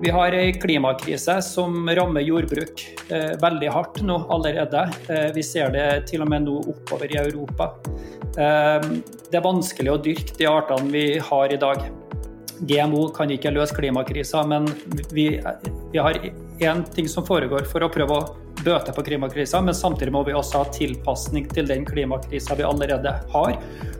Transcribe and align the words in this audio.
Vi 0.00 0.10
har 0.10 0.32
ei 0.32 0.52
klimakrise 0.52 1.42
som 1.42 1.88
rammer 1.88 2.20
jordbruk 2.20 2.82
eh, 3.08 3.30
veldig 3.40 3.68
hardt 3.72 4.02
nå 4.04 4.18
allerede. 4.28 4.82
Eh, 5.08 5.30
vi 5.32 5.42
ser 5.42 5.70
det 5.72 5.86
til 6.10 6.20
og 6.20 6.28
med 6.28 6.44
nå 6.44 6.56
oppover 6.68 7.14
i 7.14 7.16
Europa. 7.16 7.70
Eh, 8.36 8.84
det 9.30 9.38
er 9.38 9.44
vanskelig 9.46 9.94
å 9.94 10.00
dyrke 10.04 10.36
de 10.36 10.48
artene 10.50 10.92
vi 10.92 11.04
har 11.30 11.54
i 11.54 11.56
dag. 11.62 11.86
GMO 12.68 13.06
kan 13.16 13.32
ikke 13.32 13.54
løse 13.56 13.76
klimakrisa, 13.76 14.42
men 14.44 14.68
vi, 15.16 15.30
vi 15.92 16.02
har 16.04 16.20
én 16.60 16.84
ting 16.92 17.08
som 17.08 17.24
foregår 17.24 17.64
for 17.72 17.84
å 17.84 17.88
prøve 17.92 18.20
å 18.20 18.28
bøte 18.60 18.92
på 18.92 19.04
klimakrisa, 19.08 19.62
men 19.64 19.76
samtidig 19.76 20.12
må 20.12 20.26
vi 20.28 20.36
også 20.36 20.60
ha 20.60 20.68
tilpasning 20.76 21.48
til 21.56 21.72
den 21.72 21.88
klimakrisa 21.88 22.56
vi 22.60 22.68
allerede 22.68 23.16
har, 23.32 23.56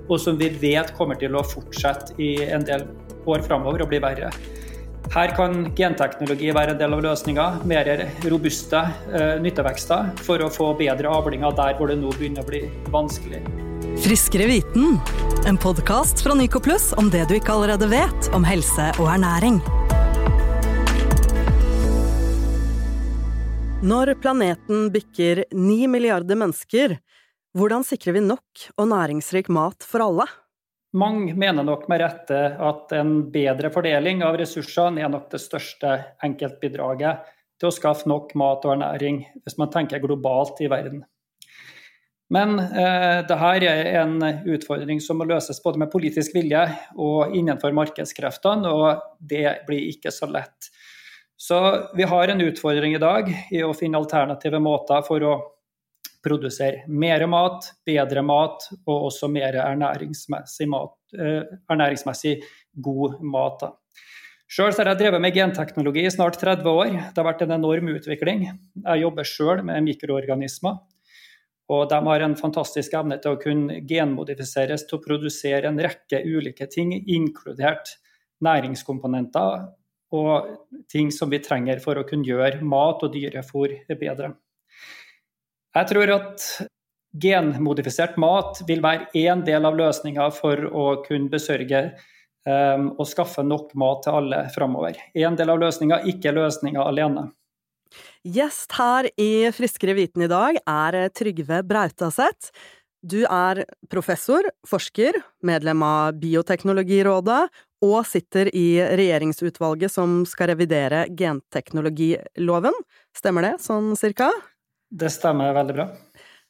og 0.07 0.21
som 0.21 0.37
vi 0.37 0.53
vet 0.61 0.93
kommer 1.01 1.17
til 1.21 1.37
å 1.37 1.45
fortsette 1.45 2.17
i 2.21 2.35
en 2.53 2.69
del 2.69 2.85
år 3.25 3.45
framover 3.49 3.85
og 3.85 3.93
bli 3.93 4.05
verre. 4.05 4.33
Her 5.15 5.31
kan 5.37 5.69
genteknologi 5.77 6.51
være 6.55 6.75
en 6.75 6.81
del 6.81 6.95
av 6.97 7.03
løsninga. 7.05 7.45
Mer 7.69 7.89
robuste 8.27 8.81
eh, 9.15 9.37
nyttevekster 9.43 10.11
for 10.27 10.43
å 10.43 10.51
få 10.53 10.73
bedre 10.79 11.13
avlinger 11.13 11.55
der 11.57 11.77
hvor 11.79 11.93
det 11.93 11.99
nå 12.01 12.11
begynner 12.17 12.43
å 12.43 12.49
bli 12.49 12.65
vanskelig. 12.93 13.41
Friskere 14.03 14.49
viten, 14.51 14.99
en 15.49 15.59
podkast 15.63 16.21
fra 16.25 16.35
Nycoplus 16.37 16.91
om 17.01 17.09
det 17.13 17.25
du 17.31 17.37
ikke 17.39 17.55
allerede 17.55 17.89
vet 17.89 18.31
om 18.37 18.45
helse 18.45 18.91
og 18.99 19.09
ernæring. 19.15 19.61
Når 23.87 24.17
planeten 24.19 24.89
bikker 24.91 25.45
ni 25.55 25.85
milliarder 25.89 26.37
mennesker, 26.37 26.97
hvordan 27.57 27.87
sikrer 27.87 28.19
vi 28.19 28.25
nok 28.27 28.67
og 28.77 28.91
næringsrik 28.91 29.49
mat 29.53 29.87
for 29.87 30.05
alle? 30.05 30.27
Mange 30.97 31.35
mener 31.37 31.67
nok 31.67 31.89
med 31.91 32.01
rette 32.01 32.39
at 32.63 32.93
en 32.97 33.19
bedre 33.33 33.69
fordeling 33.75 34.23
av 34.25 34.39
ressursene 34.41 35.03
er 35.03 35.11
nok 35.13 35.27
det 35.33 35.43
største 35.43 35.97
enkeltbidraget 36.25 37.27
til 37.61 37.69
å 37.69 37.75
skaffe 37.75 38.09
nok 38.09 38.33
mat 38.39 38.65
og 38.65 38.77
ernæring, 38.77 39.21
hvis 39.45 39.59
man 39.61 39.73
tenker 39.73 40.01
globalt 40.01 40.61
i 40.65 40.71
verden. 40.73 41.03
Men 42.33 42.57
eh, 42.59 43.23
dette 43.23 43.51
er 43.63 43.93
en 44.01 44.17
utfordring 44.51 44.99
som 45.03 45.21
må 45.21 45.29
løses 45.29 45.61
både 45.63 45.85
med 45.85 45.93
politisk 45.93 46.35
vilje 46.35 46.65
og 46.99 47.37
innenfor 47.39 47.77
markedskreftene, 47.77 48.73
og 48.73 49.05
det 49.21 49.61
blir 49.69 49.93
ikke 49.93 50.11
så 50.15 50.29
lett. 50.31 50.71
Så 51.37 51.59
vi 51.95 52.09
har 52.09 52.33
en 52.33 52.41
utfordring 52.41 52.97
i 52.97 53.03
dag 53.03 53.29
i 53.53 53.61
å 53.63 53.75
finne 53.77 54.01
alternative 54.01 54.59
måter 54.63 55.05
for 55.07 55.23
å 55.23 55.35
produsere 56.27 56.83
mer 56.91 57.23
mat, 57.31 57.71
bedre 57.87 58.25
mat 58.27 58.67
og 58.85 59.09
også 59.13 59.31
mer 59.31 59.57
ernæringsmessig, 59.63 60.69
mat, 60.73 60.97
eh, 61.15 61.43
ernæringsmessig 61.71 62.41
god 62.83 63.21
mat. 63.23 63.69
Sjøl 64.47 64.75
har 64.79 64.93
jeg 64.93 65.01
drevet 65.01 65.23
med 65.23 65.35
genteknologi 65.35 66.05
i 66.07 66.11
snart 66.11 66.39
30 66.39 66.69
år. 66.71 66.91
Det 66.91 67.19
har 67.19 67.27
vært 67.27 67.43
en 67.43 67.57
enorm 67.57 67.89
utvikling. 67.97 68.45
Jeg 68.79 69.03
jobber 69.03 69.27
sjøl 69.27 69.65
med 69.67 69.83
mikroorganismer. 69.89 70.79
Og 71.67 71.89
de 71.91 71.99
har 72.07 72.23
en 72.23 72.37
fantastisk 72.39 72.95
evne 72.95 73.19
til 73.19 73.35
å 73.35 73.41
kunne 73.43 73.81
genmodifiseres 73.91 74.87
til 74.87 75.01
å 75.01 75.03
produsere 75.03 75.67
en 75.67 75.81
rekke 75.83 76.23
ulike 76.23 76.69
ting, 76.71 76.93
inkludert 76.95 77.97
næringskomponenter 78.47 79.67
og 80.15 80.83
ting 80.93 81.11
som 81.11 81.33
vi 81.33 81.43
trenger 81.43 81.83
for 81.83 81.99
å 81.99 82.07
kunne 82.07 82.29
gjøre 82.29 82.63
mat 82.63 83.03
og 83.03 83.15
dyrefôr 83.17 83.75
bedre. 83.99 84.37
Jeg 85.77 85.89
tror 85.91 86.11
at 86.15 86.45
genmodifisert 87.21 88.17
mat 88.21 88.63
vil 88.69 88.81
være 88.85 89.11
én 89.17 89.43
del 89.45 89.67
av 89.69 89.77
løsninga 89.77 90.31
for 90.33 90.69
å 90.73 90.87
kunne 91.05 91.33
besørge 91.33 91.83
um, 92.49 92.95
og 92.97 93.05
skaffe 93.09 93.45
nok 93.45 93.75
mat 93.77 94.05
til 94.07 94.17
alle 94.21 94.39
framover. 94.55 94.97
Én 95.17 95.37
del 95.37 95.53
av 95.53 95.61
løsninga, 95.61 96.01
ikke 96.09 96.33
løsninga 96.37 96.85
alene. 96.85 97.29
Gjest 98.27 98.73
her 98.79 99.11
i 99.21 99.53
Friskere 99.55 99.95
viten 99.97 100.25
i 100.25 100.31
dag 100.33 100.59
er 100.65 100.99
Trygve 101.15 101.61
Brautaseth. 101.69 102.51
Du 103.07 103.21
er 103.29 103.63
professor, 103.93 104.49
forsker, 104.67 105.21
medlem 105.47 105.85
av 105.87 106.17
Bioteknologirådet 106.19 107.45
og 107.87 108.01
sitter 108.09 108.49
i 108.57 108.81
regjeringsutvalget 108.81 109.93
som 109.93 110.23
skal 110.27 110.55
revidere 110.55 111.05
genteknologiloven. 111.15 112.75
Stemmer 113.15 113.51
det, 113.51 113.57
sånn 113.63 113.93
cirka? 114.01 114.33
Det 114.91 115.11
stemmer 115.11 115.55
veldig 115.57 115.75
bra. 115.77 115.89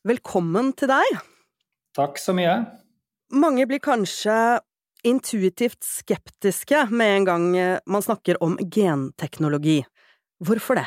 Velkommen 0.06 0.72
til 0.76 0.90
deg. 0.92 1.20
Takk 1.96 2.20
så 2.20 2.34
mye. 2.36 2.58
Mange 3.34 3.64
blir 3.66 3.80
kanskje 3.82 4.60
intuitivt 5.06 5.82
skeptiske 5.86 6.84
med 6.90 7.14
en 7.14 7.26
gang 7.26 7.48
man 7.86 8.04
snakker 8.04 8.38
om 8.44 8.58
genteknologi. 8.60 9.80
Hvorfor 10.44 10.80
det? 10.80 10.86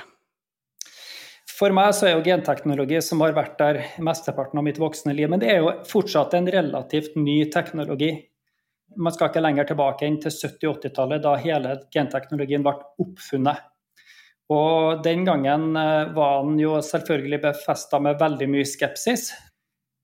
For 1.60 1.74
meg 1.76 1.92
så 1.98 2.08
er 2.08 2.14
jo 2.16 2.24
genteknologi, 2.24 3.02
som 3.04 3.20
har 3.26 3.34
vært 3.36 3.58
der 3.60 3.82
mesteparten 4.06 4.62
av 4.62 4.64
mitt 4.64 4.78
voksne 4.80 5.12
liv, 5.18 5.28
men 5.32 5.42
det 5.42 5.50
er 5.52 5.60
jo 5.60 5.74
fortsatt 5.90 6.38
en 6.38 6.48
relativt 6.48 7.18
ny 7.20 7.42
teknologi. 7.52 8.14
Man 8.96 9.14
skal 9.14 9.32
ikke 9.32 9.44
lenger 9.44 9.68
tilbake 9.68 10.08
enn 10.08 10.22
til 10.24 10.32
70-80-tallet, 10.32 11.26
da 11.26 11.36
hele 11.42 11.76
genteknologien 11.92 12.64
ble 12.64 12.78
oppfunnet. 13.04 13.66
Og 14.50 15.04
den 15.06 15.28
gangen 15.28 15.76
eh, 15.78 16.10
var 16.16 16.40
han 16.42 16.58
jo 16.60 16.80
selvfølgelig 16.82 17.42
befesta 17.44 18.00
med 18.02 18.20
veldig 18.22 18.50
mye 18.50 18.66
skepsis. 18.66 19.30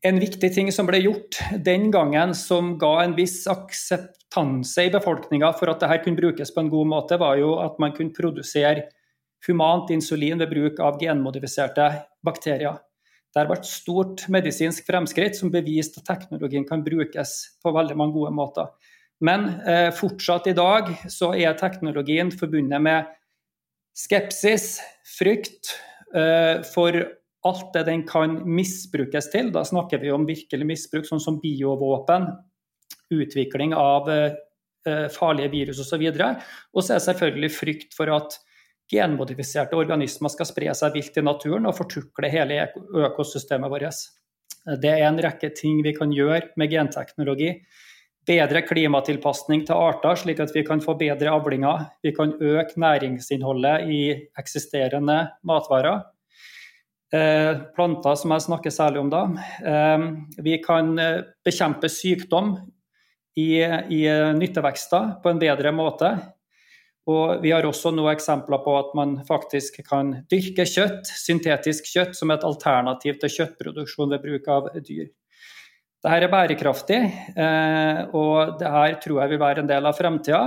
En 0.06 0.20
viktig 0.22 0.52
ting 0.54 0.70
som 0.74 0.86
ble 0.86 1.00
gjort 1.02 1.40
den 1.66 1.90
gangen 1.94 2.36
som 2.38 2.76
ga 2.82 3.00
en 3.02 3.16
viss 3.18 3.40
akseptanse 3.50 4.86
i 4.86 4.92
befolkninga 4.94 5.50
for 5.58 5.74
at 5.74 5.82
dette 5.82 6.04
kunne 6.04 6.20
brukes 6.20 6.54
på 6.54 6.62
en 6.62 6.70
god 6.70 6.92
måte, 6.92 7.18
var 7.18 7.40
jo 7.42 7.56
at 7.64 7.80
man 7.82 7.96
kunne 7.96 8.14
produsere 8.14 8.86
humant 9.48 9.90
insulin 9.94 10.38
ved 10.42 10.52
bruk 10.54 10.82
av 10.84 11.00
genmodifiserte 11.02 11.90
bakterier. 12.26 12.78
Det 13.34 13.42
har 13.42 13.50
vært 13.50 13.68
stort 13.68 14.28
medisinsk 14.32 14.86
fremskritt 14.88 15.36
som 15.36 15.52
beviste 15.52 16.00
at 16.04 16.08
teknologien 16.08 16.64
kan 16.70 16.86
brukes 16.86 17.34
på 17.66 17.74
veldig 17.74 17.98
mange 17.98 18.16
gode 18.16 18.32
måter. 18.38 18.70
Men 19.26 19.48
eh, 19.66 19.90
fortsatt 19.96 20.48
i 20.52 20.56
dag 20.56 20.94
så 21.12 21.34
er 21.34 21.58
teknologien 21.58 22.30
forbundet 22.32 22.84
med 22.84 23.10
skepsis, 23.96 24.80
frykt 25.18 25.76
uh, 26.16 26.64
for 26.74 26.98
alt 27.46 27.70
det 27.76 27.86
den 27.90 28.04
kan 28.08 28.40
misbrukes 28.50 29.30
til. 29.34 29.52
Da 29.54 29.64
snakker 29.68 30.02
vi 30.02 30.12
om 30.14 30.26
virkelig 30.28 30.68
misbruk, 30.68 31.06
sånn 31.08 31.24
som 31.24 31.40
biovåpen, 31.44 32.28
utvikling 33.14 33.76
av 33.78 34.10
uh, 34.10 35.08
farlige 35.14 35.54
virus 35.54 35.82
osv. 35.84 36.04
Og 36.10 36.82
så 36.82 36.96
er 36.96 37.00
det 37.00 37.08
selvfølgelig 37.08 37.54
frykt 37.54 37.98
for 37.98 38.12
at 38.14 38.38
genmodifiserte 38.92 39.78
organismer 39.78 40.30
skal 40.30 40.50
spre 40.50 40.74
seg 40.78 40.94
vilt 40.94 41.16
i 41.18 41.24
naturen 41.26 41.66
og 41.66 41.78
fortukle 41.78 42.30
hele 42.30 42.68
økosystemet 43.08 43.72
vårt. 43.72 44.04
Det 44.82 44.92
er 44.92 45.08
en 45.08 45.22
rekke 45.22 45.50
ting 45.58 45.82
vi 45.86 45.94
kan 45.94 46.14
gjøre 46.14 46.54
med 46.58 46.74
genteknologi 46.74 47.52
bedre 48.25 48.62
klimatilpasning 48.66 49.63
til 49.68 49.78
arter, 49.78 50.18
slik 50.19 50.41
at 50.44 50.53
vi 50.56 50.63
kan 50.66 50.81
få 50.84 50.97
bedre 51.00 51.34
avlinger. 51.34 51.88
Vi 52.03 52.13
kan 52.16 52.34
øke 52.41 52.80
næringsinnholdet 52.81 53.90
i 53.91 54.02
eksisterende 54.40 55.19
matvarer. 55.46 56.03
Eh, 57.14 57.58
planter, 57.75 58.16
som 58.18 58.34
jeg 58.34 58.46
snakker 58.47 58.74
særlig 58.74 59.03
om 59.03 59.12
da. 59.14 59.25
Eh, 59.62 60.06
vi 60.44 60.58
kan 60.64 60.96
eh, 61.00 61.22
bekjempe 61.46 61.90
sykdom 61.91 62.56
i, 63.38 63.62
i 63.62 64.02
nyttevekster 64.35 65.19
på 65.22 65.31
en 65.31 65.40
bedre 65.40 65.72
måte. 65.75 66.16
Og 67.06 67.44
vi 67.44 67.52
har 67.53 67.68
også 67.68 67.91
noen 67.94 68.16
eksempler 68.16 68.64
på 68.66 68.74
at 68.80 68.96
man 68.97 69.19
faktisk 69.28 69.84
kan 69.85 70.24
dyrke 70.31 70.66
kjøtt, 70.66 71.06
syntetisk 71.06 71.91
kjøtt, 71.91 72.16
som 72.18 72.34
et 72.34 72.46
alternativ 72.47 73.19
til 73.22 73.34
kjøttproduksjon 73.35 74.16
ved 74.16 74.24
bruk 74.24 74.50
av 74.50 74.72
dyr. 74.80 75.12
Dette 76.06 76.22
er 76.22 76.30
bærekraftig, 76.30 76.98
eh, 77.34 78.00
og 78.14 78.60
det 78.60 78.70
her 78.70 78.96
tror 79.02 79.24
jeg 79.24 79.32
vil 79.32 79.40
være 79.42 79.64
en 79.64 79.70
del 79.72 79.88
av 79.90 79.96
fremtida. 79.98 80.42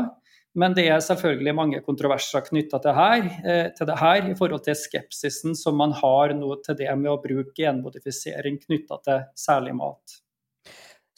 Men 0.58 0.74
det 0.74 0.84
er 0.86 1.02
selvfølgelig 1.02 1.54
mange 1.54 1.80
kontroverser 1.82 2.44
knytta 2.46 2.78
til, 2.84 3.26
eh, 3.42 3.66
til 3.74 3.88
det 3.88 3.96
her, 3.98 4.30
i 4.30 4.36
forhold 4.38 4.62
til 4.62 4.76
skepsisen 4.78 5.56
som 5.58 5.74
man 5.76 5.90
har 5.98 6.30
nå 6.34 6.62
til 6.62 6.76
det 6.78 6.94
med 6.96 7.10
å 7.10 7.18
bruke 7.18 7.58
genmodifisering 7.58 8.60
knytta 8.62 9.02
til 9.02 9.24
særlig 9.34 9.74
mat. 9.74 10.20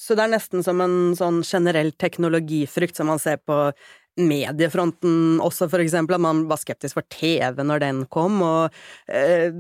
Så 0.00 0.16
det 0.16 0.24
er 0.24 0.32
nesten 0.32 0.64
som 0.64 0.80
en 0.80 1.12
sånn 1.14 1.42
generell 1.44 1.92
teknologifrykt 1.92 2.96
som 2.96 3.06
man 3.12 3.18
ser 3.18 3.36
på 3.36 3.72
mediefronten 4.16 5.38
også, 5.38 5.68
for 5.68 5.80
eksempel, 5.80 6.16
at 6.16 6.24
man 6.24 6.46
var 6.48 6.56
skeptisk 6.56 6.96
for 6.96 7.04
TV 7.12 7.60
når 7.60 7.84
den 7.84 8.06
kom, 8.06 8.40
og 8.40 8.72
eh, 9.06 9.52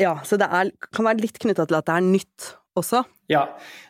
Ja, 0.00 0.16
så 0.24 0.38
det 0.40 0.48
er, 0.48 0.70
kan 0.90 1.04
være 1.04 1.20
litt 1.20 1.38
knytta 1.38 1.66
til 1.68 1.76
at 1.76 1.86
det 1.86 1.94
er 1.94 2.00
nytt 2.00 2.61
også? 2.78 3.02
Ja, 3.32 3.44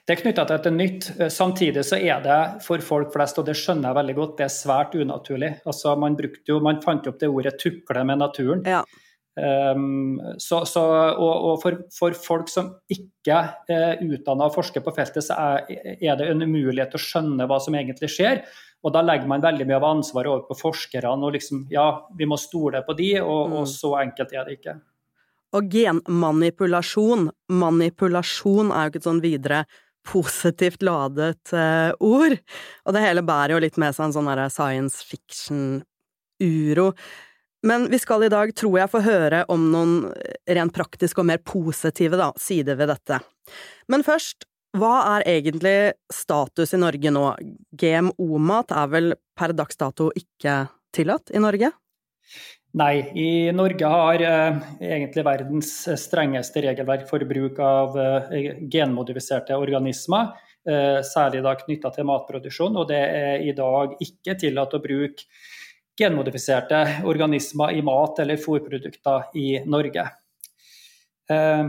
det 0.06 0.16
er 0.16 0.20
knytta 0.22 0.44
til 0.48 0.58
et 0.58 0.74
nytt. 0.74 1.08
Samtidig 1.32 1.84
så 1.86 1.98
er 1.98 2.22
det 2.24 2.40
for 2.64 2.82
folk 2.84 3.12
flest, 3.14 3.38
og 3.40 3.46
det 3.48 3.56
skjønner 3.58 3.90
jeg 3.90 3.98
veldig 4.00 4.18
godt, 4.18 4.34
det 4.40 4.48
er 4.48 4.54
svært 4.54 4.96
unaturlig. 4.98 5.54
Altså, 5.66 5.94
man, 5.98 6.18
jo, 6.48 6.58
man 6.64 6.82
fant 6.84 7.08
opp 7.10 7.20
det 7.20 7.30
ordet 7.30 7.56
'tukle 7.60 8.04
med 8.04 8.22
naturen'. 8.22 8.66
Ja. 8.68 8.82
Um, 9.32 10.20
så, 10.36 10.58
så, 10.68 10.82
og, 11.16 11.44
og 11.48 11.54
for, 11.62 11.78
for, 11.96 12.12
folk 12.12 12.50
som 12.52 12.66
ikke 12.92 13.38
er 13.72 14.02
utdanna 14.04 14.50
og 14.50 14.58
forsker 14.58 14.84
på 14.84 14.92
feltet, 14.92 15.24
så 15.24 15.38
er, 15.40 15.96
er, 15.96 16.18
det 16.20 16.28
en 16.28 16.44
umulighet 16.44 16.92
til 16.92 17.00
å 17.00 17.06
skjønne 17.06 17.46
hva 17.48 17.56
som 17.62 17.78
egentlig 17.78 18.12
skjer. 18.12 18.42
Og 18.82 18.92
da 18.92 19.00
legger 19.06 19.30
man 19.30 19.44
veldig 19.44 19.64
mye 19.68 19.78
av 19.78 19.88
ansvaret 19.88 20.28
over 20.28 20.44
på 20.50 20.58
forskerne, 20.58 21.14
og 21.16 21.36
liksom 21.38 21.66
ja, 21.72 21.86
vi 22.18 22.28
må 22.28 22.36
stole 22.36 22.82
på 22.84 22.96
de, 22.98 23.14
og, 23.22 23.42
og 23.46 23.62
mm. 23.62 23.70
så 23.72 23.94
enkelt 24.02 24.34
er 24.36 24.48
det 24.48 24.58
ikke. 24.58 24.76
Og 25.52 25.72
genmanipulasjon, 25.72 27.28
manipulasjon 27.52 28.70
er 28.72 28.86
jo 28.86 28.92
ikke 28.92 29.02
et 29.02 29.08
sånn 29.08 29.24
videre 29.24 29.64
positivt 30.08 30.82
ladet 30.82 31.52
uh, 31.54 31.92
ord, 32.02 32.38
og 32.86 32.94
det 32.94 33.02
hele 33.04 33.22
bærer 33.26 33.54
jo 33.54 33.60
litt 33.62 33.76
med 33.78 33.94
seg 33.94 34.08
en 34.08 34.16
sånn 34.16 34.30
derre 34.30 34.48
science 34.50 35.04
fiction-uro. 35.06 36.88
Men 37.62 37.86
vi 37.92 38.00
skal 38.02 38.24
i 38.26 38.30
dag, 38.32 38.50
tror 38.58 38.80
jeg, 38.80 38.90
få 38.90 39.02
høre 39.04 39.44
om 39.52 39.68
noen 39.70 39.92
rent 40.50 40.74
praktiske 40.74 41.22
og 41.22 41.28
mer 41.30 41.42
positive 41.46 42.18
da, 42.18 42.32
sider 42.40 42.80
ved 42.80 42.90
dette. 42.90 43.20
Men 43.92 44.02
først, 44.06 44.48
hva 44.78 44.94
er 45.18 45.26
egentlig 45.28 45.76
status 46.12 46.74
i 46.74 46.80
Norge 46.80 47.12
nå? 47.14 47.26
GMO-mat 47.78 48.74
er 48.74 48.90
vel 48.90 49.14
per 49.38 49.54
dags 49.54 49.78
dato 49.78 50.08
ikke 50.16 50.64
tillatt 50.96 51.30
i 51.30 51.42
Norge? 51.44 51.70
Nei, 52.80 53.02
i 53.20 53.52
Norge 53.52 53.84
har 53.84 54.22
eh, 54.24 54.60
egentlig 54.80 55.24
verdens 55.26 55.72
strengeste 56.00 56.62
regelverk 56.64 57.04
for 57.10 57.20
bruk 57.28 57.58
av 57.60 57.98
eh, 58.00 58.46
genmodifiserte 58.72 59.58
organismer. 59.60 60.30
Eh, 60.64 61.02
særlig 61.04 61.42
da 61.44 61.52
knytta 61.58 61.90
til 61.92 62.08
matproduksjon, 62.08 62.78
og 62.80 62.88
det 62.88 63.02
er 63.02 63.44
i 63.44 63.52
dag 63.56 63.92
ikke 64.00 64.38
tillatt 64.40 64.72
å 64.78 64.80
bruke 64.80 65.28
genmodifiserte 66.00 66.80
organismer 67.04 67.76
i 67.76 67.84
mat 67.84 68.22
eller 68.24 68.40
fôrprodukter 68.40 69.36
i 69.36 69.46
Norge. 69.68 70.08
Eh, 71.28 71.64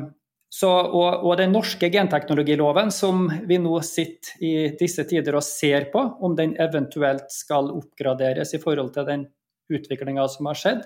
så, 0.53 0.69
og, 0.69 1.23
og, 1.25 1.31
den 1.39 1.51
norske 1.51 1.89
genteknologiloven 1.89 2.93
som 2.93 3.25
vi 3.49 3.57
nå 3.59 3.79
sitter 3.83 4.45
i 4.45 4.51
disse 4.79 5.03
tider 5.09 5.35
og 5.35 5.43
ser 5.43 5.89
på, 5.91 6.03
om 6.23 6.35
den 6.37 6.53
eventuelt 6.61 7.33
skal 7.33 7.73
oppgraderes 7.73 8.53
i 8.53 8.61
forhold 8.61 8.93
til 8.95 9.09
den 9.09 9.31
utviklinga 9.71 10.25
som 10.31 10.49
har 10.49 10.59
skjedd, 10.59 10.83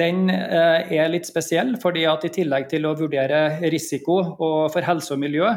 den 0.00 0.30
eh, 0.32 0.90
er 0.96 1.12
litt 1.12 1.28
spesiell. 1.28 1.76
fordi 1.82 2.06
at 2.08 2.24
I 2.24 2.32
tillegg 2.40 2.68
til 2.70 2.86
å 2.88 2.96
vurdere 2.98 3.60
risiko 3.72 4.20
for 4.38 4.86
helse 4.86 5.14
og 5.14 5.22
miljø, 5.22 5.50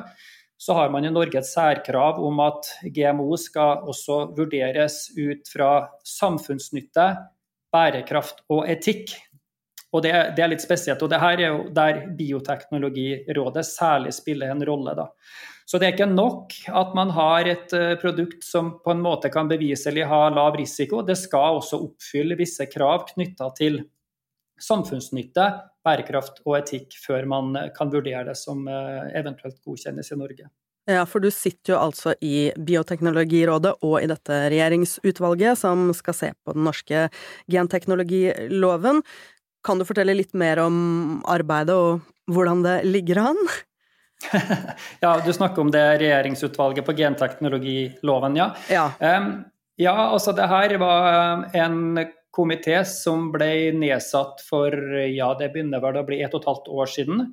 så 0.58 0.76
har 0.78 0.90
man 0.94 1.06
i 1.06 1.12
Norge 1.12 1.40
et 1.40 1.48
særkrav 1.48 2.22
om 2.24 2.40
at 2.44 2.70
GMO 2.96 3.36
skal 3.40 3.84
også 3.90 4.20
vurderes 4.38 5.10
ut 5.18 5.50
fra 5.52 5.90
samfunnsnytte, 6.08 7.08
bærekraft 7.74 8.46
og 8.54 8.70
etikk. 8.72 9.12
Og 9.94 10.06
det, 10.06 10.14
det, 10.38 10.44
er 10.44 10.54
litt 10.54 10.64
spesielt. 10.64 11.02
og 11.04 11.10
det 11.12 11.20
her 11.22 11.42
er 11.42 11.50
jo 11.52 11.66
der 11.74 12.00
Bioteknologirådet 12.18 13.66
særlig 13.68 14.14
spiller 14.16 14.54
en 14.54 14.64
rolle. 14.66 14.96
da. 14.98 15.10
Så 15.65 15.80
det 15.80 15.88
er 15.88 15.95
ikke 15.95 16.10
nok 16.12 16.54
at 16.75 16.95
man 16.98 17.12
har 17.15 17.48
et 17.50 17.74
eh, 17.77 17.95
produkt 18.01 18.44
som 18.45 18.75
på 18.83 18.94
en 18.94 19.04
måte 19.04 19.31
kan 19.33 19.50
beviselig 19.51 20.07
ha 20.10 20.25
lav 20.33 20.57
risiko. 20.60 21.01
Det 21.06 21.15
skal 21.19 21.60
også 21.60 21.80
oppfylle 21.86 22.38
visse 22.39 22.68
krav 22.71 23.07
knytta 23.13 23.50
til 23.57 23.80
samfunnsnytte, 24.62 25.45
bærekraft 25.83 26.44
og 26.45 26.57
etikk 26.60 26.98
før 27.00 27.30
man 27.30 27.56
eh, 27.60 27.71
kan 27.75 27.92
vurdere 27.94 28.27
det 28.30 28.38
som 28.39 28.68
eh, 28.68 29.07
eventuelt 29.19 29.62
godkjennes 29.63 30.12
i 30.12 30.19
Norge. 30.19 30.51
Ja, 30.89 31.06
for 31.07 31.24
du 31.24 31.30
sitter 31.31 31.77
jo 31.77 31.80
altså 31.80 32.12
i 32.19 32.51
Bioteknologirådet 32.59 33.77
og 33.88 34.01
i 34.01 34.07
dette 34.12 34.39
regjeringsutvalget 34.51 35.62
som 35.62 35.88
skal 35.95 36.18
se 36.18 36.33
på 36.44 36.56
den 36.57 36.68
norske 36.68 37.06
genteknologiloven. 37.51 39.00
Kan 39.63 39.80
du 39.80 39.88
fortelle 39.88 40.18
litt 40.18 40.36
mer 40.36 40.59
om 40.66 41.21
arbeidet 41.31 41.77
og 41.80 42.04
hvordan 42.27 42.66
det 42.68 42.81
ligger 42.83 43.21
an? 43.30 43.39
ja, 45.04 45.14
du 45.25 45.31
snakker 45.34 45.62
om 45.62 45.72
det 45.74 45.84
regjeringsutvalget 46.02 46.86
på 46.86 46.96
genteknologiloven, 46.98 48.38
ja. 48.40 48.52
Ja, 48.72 48.90
um, 49.00 49.31
ja 49.81 49.96
altså 50.10 50.36
det 50.38 50.50
her 50.52 50.78
var 50.81 51.48
en 51.54 52.06
komité 52.34 52.80
som 52.90 53.30
ble 53.34 53.72
nedsatt 53.78 54.42
for 54.48 54.74
ja, 55.06 55.34
det 55.40 55.52
begynner 55.54 55.84
vel 55.84 56.00
å 56.02 56.08
bli 56.08 56.24
et 56.25 56.34
og 56.34 56.42
et 56.42 56.50
halvt 56.50 56.72
år 56.74 56.96
siden. 56.96 57.28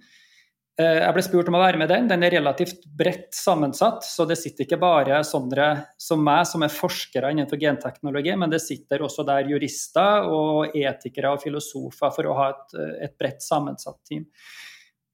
Eh, 0.81 0.99
jeg 1.03 1.15
ble 1.17 1.25
spurt 1.25 1.49
om 1.51 1.57
å 1.59 1.63
være 1.63 1.81
med 1.81 1.91
den. 1.93 2.09
Den 2.09 2.25
er 2.25 2.35
relativt 2.37 2.87
bredt 2.97 3.35
sammensatt. 3.37 4.05
Så 4.07 4.25
det 4.29 4.39
sitter 4.41 4.65
ikke 4.65 4.81
bare 4.81 5.23
sånne 5.27 5.69
som 6.01 6.23
meg, 6.25 6.47
som 6.49 6.65
er 6.65 6.73
forskere 6.73 7.33
innenfor 7.35 7.61
genteknologi, 7.61 8.35
men 8.39 8.53
det 8.53 8.63
sitter 8.65 9.05
også 9.05 9.27
der 9.29 9.51
jurister 9.51 10.29
og 10.31 10.77
etikere 10.77 11.35
og 11.35 11.45
filosofer 11.45 12.15
for 12.15 12.29
å 12.29 12.37
ha 12.39 12.51
et, 12.55 12.77
et 13.09 13.17
bredt 13.21 13.45
sammensatt 13.45 14.01
team. 14.09 14.29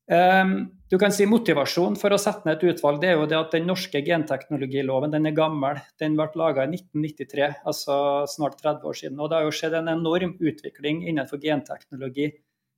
Ehm, 0.06 0.58
du 0.88 0.99
kan 1.03 1.11
si 1.11 1.26
Motivasjonen 1.26 1.97
for 1.99 2.14
å 2.14 2.19
sette 2.20 2.47
ned 2.47 2.61
et 2.61 2.76
utvalg 2.76 3.00
det 3.03 3.08
er 3.11 3.17
jo 3.19 3.26
det 3.26 3.38
at 3.41 3.55
den 3.56 3.64
norske 3.67 4.03
genteknologiloven 4.06 5.14
den 5.17 5.26
er 5.26 5.35
gammel. 5.35 5.81
Den 5.99 6.14
ble 6.19 6.29
laga 6.38 6.67
i 6.67 6.70
1993, 6.76 7.49
altså 7.67 7.97
snart 8.31 8.61
30 8.62 8.87
år 8.87 9.00
siden. 9.00 9.19
Og 9.19 9.31
det 9.31 9.41
har 9.41 9.49
jo 9.49 9.56
skjedd 9.58 9.81
en 9.81 9.91
enorm 9.97 10.37
utvikling 10.38 11.03
innenfor 11.11 11.43
genteknologi 11.43 12.31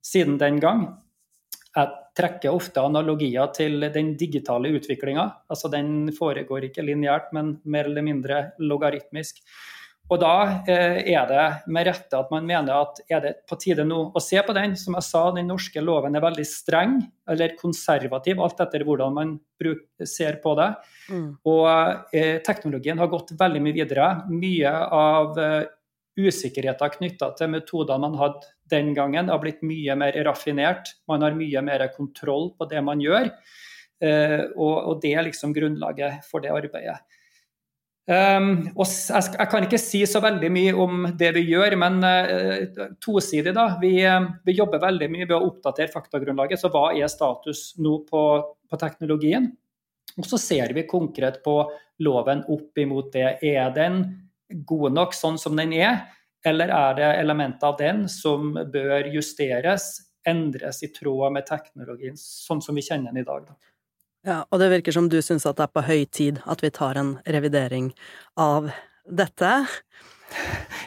siden 0.05 0.39
den 0.41 0.57
gang. 0.63 0.87
Jeg 1.77 1.89
trekker 2.17 2.55
ofte 2.55 2.81
analogier 2.81 3.51
til 3.53 3.85
den 3.93 4.15
digitale 4.17 4.71
utviklinga. 4.73 5.25
Altså 5.53 5.69
den 5.69 6.09
foregår 6.17 6.65
ikke 6.65 6.85
lineært, 6.87 7.29
men 7.35 7.59
mer 7.69 7.85
eller 7.91 8.05
mindre 8.05 8.39
logaritmisk. 8.57 9.43
Og 10.09 10.17
da 10.21 10.33
eh, 10.65 11.03
er 11.13 11.25
det 11.29 11.45
med 11.69 11.85
rette 11.85 12.17
at 12.17 12.31
man 12.33 12.47
mener 12.49 12.73
at 12.81 13.01
er 13.11 13.21
det 13.23 13.33
på 13.49 13.57
tide 13.61 13.85
nå 13.85 13.99
å 14.09 14.21
se 14.23 14.41
på 14.45 14.55
den. 14.57 14.73
Som 14.79 14.97
jeg 14.97 15.05
sa, 15.05 15.27
den 15.35 15.49
norske 15.51 15.83
loven 15.85 16.17
er 16.17 16.23
veldig 16.25 16.45
streng 16.49 16.97
eller 17.29 17.53
konservativ, 17.59 18.41
alt 18.41 18.63
etter 18.65 18.85
hvordan 18.87 19.13
man 19.13 19.35
ser 20.01 20.39
på 20.41 20.55
det. 20.57 20.69
Mm. 21.13 21.27
Og 21.51 22.15
eh, 22.15 22.39
teknologien 22.45 23.01
har 23.01 23.11
gått 23.11 23.35
veldig 23.37 23.61
mye 23.65 23.77
videre. 23.77 24.09
Mye 24.33 24.73
av 24.97 25.37
eh, 25.37 25.69
usikkerheten 26.19 26.95
knytta 26.97 27.33
til 27.37 27.53
metodene 27.53 28.09
man 28.09 28.17
hadde 28.19 28.49
den 28.69 28.93
gangen, 28.97 29.29
har 29.29 29.41
blitt 29.41 29.61
mye 29.65 29.93
mer 29.97 30.17
raffinert. 30.25 30.95
Man 31.09 31.25
har 31.25 31.37
mye 31.37 31.61
mer 31.65 31.85
kontroll 31.93 32.51
på 32.57 32.65
det 32.69 32.81
man 32.85 33.01
gjør. 33.01 33.29
Eh, 34.01 34.41
og, 34.55 34.75
og 34.89 34.99
det 35.05 35.13
er 35.13 35.29
liksom 35.29 35.53
grunnlaget 35.53 36.25
for 36.29 36.41
det 36.41 36.53
arbeidet. 36.55 36.97
Um, 38.09 38.71
og 38.73 38.87
jeg, 38.89 39.35
jeg, 39.35 39.47
kan 39.51 39.65
ikke 39.67 39.77
si 39.77 39.99
så 40.09 40.17
veldig 40.23 40.49
mye 40.49 40.71
om 40.81 41.03
det 41.19 41.29
vi 41.35 41.43
gjør, 41.51 41.75
men 41.77 41.99
uh, 42.01 42.87
tosidig, 42.97 43.53
da. 43.53 43.67
Vi, 43.81 43.91
uh, 44.01 44.31
vi, 44.47 44.55
jobber 44.57 44.81
veldig 44.81 45.09
mye 45.13 45.27
ved 45.27 45.35
å 45.37 45.43
oppdatere 45.51 45.93
faktagrunnlaget. 45.93 46.57
Så 46.57 46.71
hva 46.73 46.87
er 46.97 47.11
status 47.11 47.75
nå 47.77 47.99
på, 48.09 48.23
på, 48.65 48.79
teknologien? 48.81 49.45
Og 50.17 50.25
så 50.25 50.39
ser 50.41 50.73
vi 50.73 50.87
konkret 50.89 51.43
på 51.45 51.59
loven 52.01 52.41
opp 52.49 52.81
imot 52.81 53.13
det. 53.13 53.35
Er 53.45 53.69
den 53.77 54.01
god 54.65 54.97
nok 54.97 55.13
sånn 55.13 55.37
som 55.37 55.59
den 55.59 55.75
er, 55.77 56.01
eller 56.49 56.73
er 56.73 56.97
det 56.97 57.09
elementer 57.19 57.69
av 57.69 57.77
den 57.77 58.07
som 58.09 58.55
bør 58.57 59.11
justeres, 59.13 59.91
endres 60.25 60.81
i 60.81 60.89
tråd 60.95 61.35
med 61.35 61.45
teknologien 61.45 62.17
sånn 62.17 62.63
som 62.63 62.73
vi 62.73 62.83
kjenner 62.89 63.13
den 63.13 63.21
i 63.21 63.27
dag? 63.27 63.45
Da? 63.51 63.75
Ja, 64.27 64.43
og 64.51 64.59
det 64.59 64.69
virker 64.73 64.95
som 64.95 65.07
du 65.11 65.21
syns 65.23 65.47
at 65.47 65.59
det 65.59 65.69
er 65.69 65.73
på 65.73 65.85
høy 65.87 66.03
tid 66.11 66.41
at 66.49 66.63
vi 66.63 66.71
tar 66.75 66.99
en 66.99 67.17
revidering 67.25 67.93
av 68.39 68.71
dette. 69.07 69.51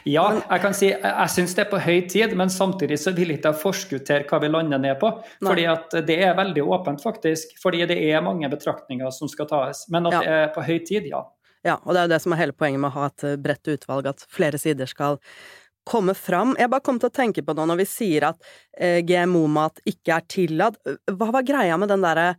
Ja, 0.06 0.24
jeg 0.38 0.62
kan 0.62 0.74
si 0.76 0.90
jeg 0.90 1.30
syns 1.32 1.54
det 1.56 1.64
er 1.64 1.70
på 1.70 1.80
høy 1.82 2.04
tid, 2.10 2.34
men 2.38 2.50
samtidig 2.52 2.98
så 3.02 3.14
vil 3.16 3.32
jeg 3.32 3.40
ikke 3.40 3.54
forskuttere 3.58 4.26
hva 4.28 4.40
vi 4.42 4.50
lander 4.52 4.82
ned 4.82 4.98
på. 5.00 5.10
Nei. 5.14 5.48
Fordi 5.48 5.64
at 5.70 5.96
det 6.08 6.18
er 6.26 6.36
veldig 6.38 6.64
åpent, 6.76 7.02
faktisk. 7.02 7.56
Fordi 7.62 7.84
det 7.90 7.98
er 8.10 8.22
mange 8.24 8.50
betraktninger 8.52 9.10
som 9.14 9.30
skal 9.30 9.48
tas. 9.50 9.86
Men 9.94 10.10
at 10.10 10.18
ja. 10.18 10.22
det 10.22 10.36
er 10.36 10.52
på 10.54 10.66
høy 10.66 10.78
tid, 10.86 11.08
ja. 11.10 11.24
Ja, 11.62 11.78
og 11.78 11.94
det 11.94 12.00
er 12.00 12.08
jo 12.08 12.14
det 12.14 12.22
som 12.24 12.34
er 12.34 12.42
hele 12.42 12.56
poenget 12.58 12.82
med 12.82 12.90
å 12.90 12.96
ha 12.96 13.10
et 13.10 13.26
bredt 13.42 13.70
utvalg, 13.70 14.08
at 14.10 14.24
flere 14.30 14.58
sider 14.58 14.90
skal 14.90 15.20
komme 15.86 16.14
fram. 16.18 16.56
Jeg 16.58 16.70
bare 16.70 16.84
kom 16.84 16.98
til 17.02 17.10
å 17.10 17.14
tenke 17.14 17.42
på 17.46 17.54
det 17.58 17.66
når 17.70 17.82
vi 17.82 17.86
sier 17.90 18.28
at 18.32 18.52
eh, 18.78 19.00
GMO-mat 19.06 19.82
ikke 19.86 20.16
er 20.18 20.26
tillatt. 20.30 20.78
Hva 21.10 21.30
var 21.34 21.46
greia 21.46 21.78
med 21.78 21.90
den 21.90 22.02
derre 22.02 22.32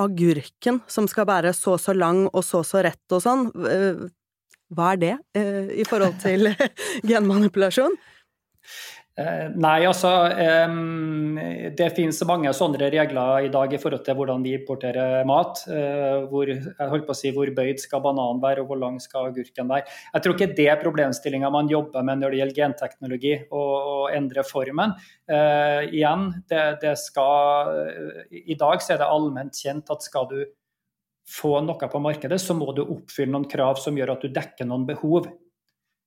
agurken 0.00 0.80
som 0.90 1.08
skal 1.10 1.28
være 1.30 1.52
så 1.56 1.76
så 1.80 1.94
lang 1.96 2.26
og 2.30 2.42
så 2.46 2.62
så 2.66 2.84
rett 2.86 3.16
og 3.16 3.22
sånn, 3.24 3.48
eh, 3.68 4.06
hva 4.70 4.92
er 4.94 5.02
det 5.02 5.14
eh, 5.38 5.70
i 5.82 5.86
forhold 5.88 6.20
til 6.22 6.52
genmanipulasjon? 7.08 7.96
Eh, 9.20 9.48
nei, 9.60 9.82
altså 9.84 10.10
Det 11.76 11.88
finnes 11.96 12.20
mange 12.28 12.52
sånne 12.56 12.88
regler 12.92 13.46
i 13.46 13.50
dag 13.52 13.72
i 13.74 13.80
forhold 13.80 14.04
til 14.06 14.16
hvordan 14.16 14.44
vi 14.46 14.54
importerer 14.56 15.26
mat. 15.28 15.60
Eh, 15.68 16.24
hvor, 16.30 16.48
jeg 16.48 16.90
holdt 16.92 17.08
på 17.08 17.16
å 17.16 17.18
si, 17.18 17.32
hvor 17.34 17.50
bøyd 17.56 17.82
skal 17.82 18.02
bananen 18.04 18.40
være, 18.42 18.62
og 18.62 18.70
hvor 18.70 18.80
lang 18.80 19.00
skal 19.02 19.28
agurken 19.30 19.68
være. 19.70 19.88
Jeg 20.14 20.24
tror 20.24 20.36
ikke 20.36 20.54
det 20.56 20.68
er 20.72 20.80
problemstillinga 20.80 21.50
man 21.52 21.68
jobber 21.70 22.06
med 22.06 22.22
når 22.22 22.32
det 22.32 22.40
gjelder 22.40 22.60
genteknologi, 22.62 23.34
å 23.50 23.64
endre 24.14 24.44
formen. 24.46 24.94
Uh, 25.30 25.84
igjen, 25.90 26.30
det, 26.50 26.62
det 26.82 26.96
skal 26.98 27.68
I 28.30 28.56
dag 28.58 28.82
så 28.82 28.94
er 28.94 29.02
det 29.02 29.10
allment 29.10 29.54
kjent 29.54 29.92
at 29.92 30.02
skal 30.06 30.26
du 30.30 30.40
få 31.30 31.60
noe 31.62 31.90
på 31.92 32.02
markedet, 32.02 32.40
så 32.42 32.56
må 32.58 32.72
du 32.74 32.82
oppfylle 32.86 33.34
noen 33.34 33.48
krav 33.50 33.78
som 33.78 33.98
gjør 33.98 34.16
at 34.16 34.24
du 34.24 34.34
dekker 34.34 34.66
noen 34.66 34.88
behov. 34.88 35.28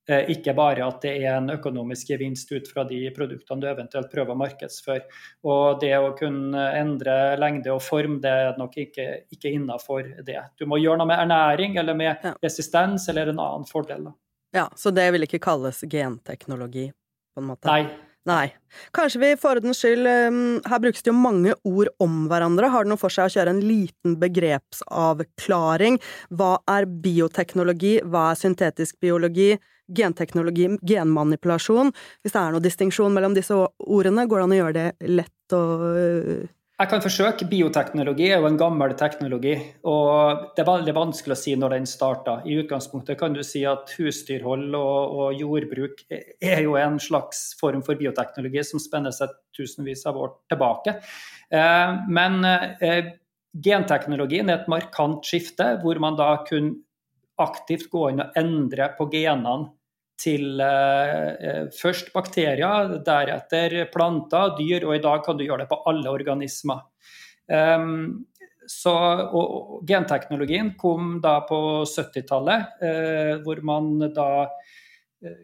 Eh, 0.09 0.33
ikke 0.33 0.51
bare 0.51 0.83
at 0.83 0.97
det 1.05 1.13
er 1.21 1.37
en 1.37 1.47
økonomisk 1.53 2.09
gevinst 2.11 2.49
ut 2.51 2.67
fra 2.67 2.83
de 2.87 3.05
produktene 3.15 3.63
du 3.63 3.69
eventuelt 3.71 4.11
prøver 4.11 4.35
å 4.35 4.39
markedsføre. 4.41 5.05
Og 5.47 5.79
det 5.79 5.93
å 5.95 6.11
kunne 6.17 6.65
endre 6.75 7.37
lengde 7.39 7.71
og 7.71 7.79
form, 7.85 8.17
det 8.23 8.33
er 8.47 8.59
nok 8.59 8.75
ikke, 8.83 9.07
ikke 9.31 9.53
innafor 9.55 10.09
det. 10.27 10.41
Du 10.59 10.67
må 10.67 10.81
gjøre 10.81 10.99
noe 10.99 11.11
med 11.13 11.23
ernæring 11.23 11.79
eller 11.79 11.95
med 11.95 12.33
resistens 12.43 13.07
eller 13.13 13.31
en 13.31 13.39
annen 13.39 13.69
fordel. 13.69 14.11
Ja, 14.53 14.67
Så 14.75 14.91
det 14.91 15.07
vil 15.15 15.23
ikke 15.23 15.41
kalles 15.41 15.79
genteknologi, 15.89 16.89
på 17.33 17.41
en 17.41 17.53
måte? 17.53 17.71
Nei. 17.71 17.87
Nei. 18.27 18.53
Kanskje 18.95 19.19
vi 19.19 19.29
for 19.35 19.59
ordens 19.59 19.81
skyld 19.83 20.07
um, 20.07 20.35
Her 20.71 20.79
brukes 20.79 21.03
det 21.03 21.11
jo 21.11 21.15
mange 21.17 21.55
ord 21.67 21.89
om 22.03 22.21
hverandre. 22.31 22.69
Har 22.71 22.85
det 22.85 22.93
noe 22.93 23.01
for 23.01 23.11
seg 23.11 23.27
å 23.27 23.33
kjøre 23.33 23.51
en 23.51 23.59
liten 23.63 24.15
begrepsavklaring? 24.21 25.99
Hva 26.31 26.53
er 26.71 26.87
bioteknologi? 26.87 27.97
Hva 28.07 28.29
er 28.31 28.39
syntetisk 28.39 28.99
biologi? 29.03 29.51
Genteknologi, 29.87 30.69
genmanipulasjon? 30.85 31.91
Hvis 32.23 32.35
det 32.35 32.41
er 32.41 32.55
noe 32.55 32.63
distinksjon 32.63 33.13
mellom 33.13 33.35
disse 33.35 33.55
ordene, 33.55 34.27
går 34.27 34.39
det 34.39 34.47
an 34.47 34.55
å 34.55 34.59
gjøre 34.59 34.77
det 34.79 35.13
lett 35.13 35.57
og 35.57 35.87
uh, 35.93 36.51
jeg 36.83 36.89
kan 36.89 37.03
forsøke. 37.03 37.45
Bioteknologi 37.47 38.25
er 38.33 38.41
jo 38.41 38.47
en 38.49 38.57
gammel 38.57 38.95
teknologi. 38.99 39.53
og 39.87 40.55
Det 40.55 40.63
er 40.63 40.67
veldig 40.67 40.95
vanskelig 40.97 41.35
å 41.35 41.39
si 41.39 41.53
når 41.55 41.75
den 41.77 41.85
starta. 41.87 42.39
I 42.49 42.57
utgangspunktet 42.63 43.19
kan 43.19 43.35
du 43.35 43.43
si 43.45 43.61
at 43.69 43.93
husdyrhold 43.95 44.73
og, 44.75 45.13
og, 45.13 45.37
jordbruk 45.37 46.01
er 46.09 46.63
jo 46.65 46.73
en 46.81 46.97
slags 46.99 47.53
form 47.59 47.85
for 47.85 47.95
bioteknologi 47.95 48.65
som 48.65 48.81
spenner 48.81 49.13
seg 49.15 49.31
tusenvis 49.55 50.03
av 50.09 50.17
år 50.17 50.33
tilbake. 50.51 50.97
Eh, 51.53 51.93
men 52.09 52.41
eh, 52.43 53.13
genteknologien 53.53 54.49
er 54.49 54.63
et 54.63 54.71
markant 54.73 55.21
skifte, 55.29 55.75
hvor 55.85 56.01
man 56.01 56.17
da 56.19 56.33
kunne 56.49 56.81
aktivt 57.43 57.89
gå 57.91 58.09
inn 58.11 58.23
og 58.23 58.37
endre 58.39 58.89
på 58.97 59.07
genene 59.11 59.71
til 60.23 60.61
eh, 60.61 61.29
eh, 61.33 61.63
først 61.73 62.13
bakterier, 62.13 62.97
deretter 63.05 63.79
planter, 63.93 64.53
dyr, 64.59 64.85
og 64.87 64.97
i 64.97 65.03
dag 65.03 65.23
kan 65.25 65.39
du 65.39 65.45
gjøre 65.45 65.65
det 65.65 65.71
på 65.71 65.81
alle 65.89 66.13
organismer. 66.13 66.85
Um, 67.47 68.23
så, 68.67 68.93
og, 69.35 69.81
genteknologien 69.87 70.73
kom 70.79 71.17
da 71.23 71.39
på 71.47 71.57
70-tallet, 71.83 72.77
eh, 72.83 73.33
hvor 73.43 73.59
man 73.65 73.89
da 74.15 74.29
eh, 75.23 75.41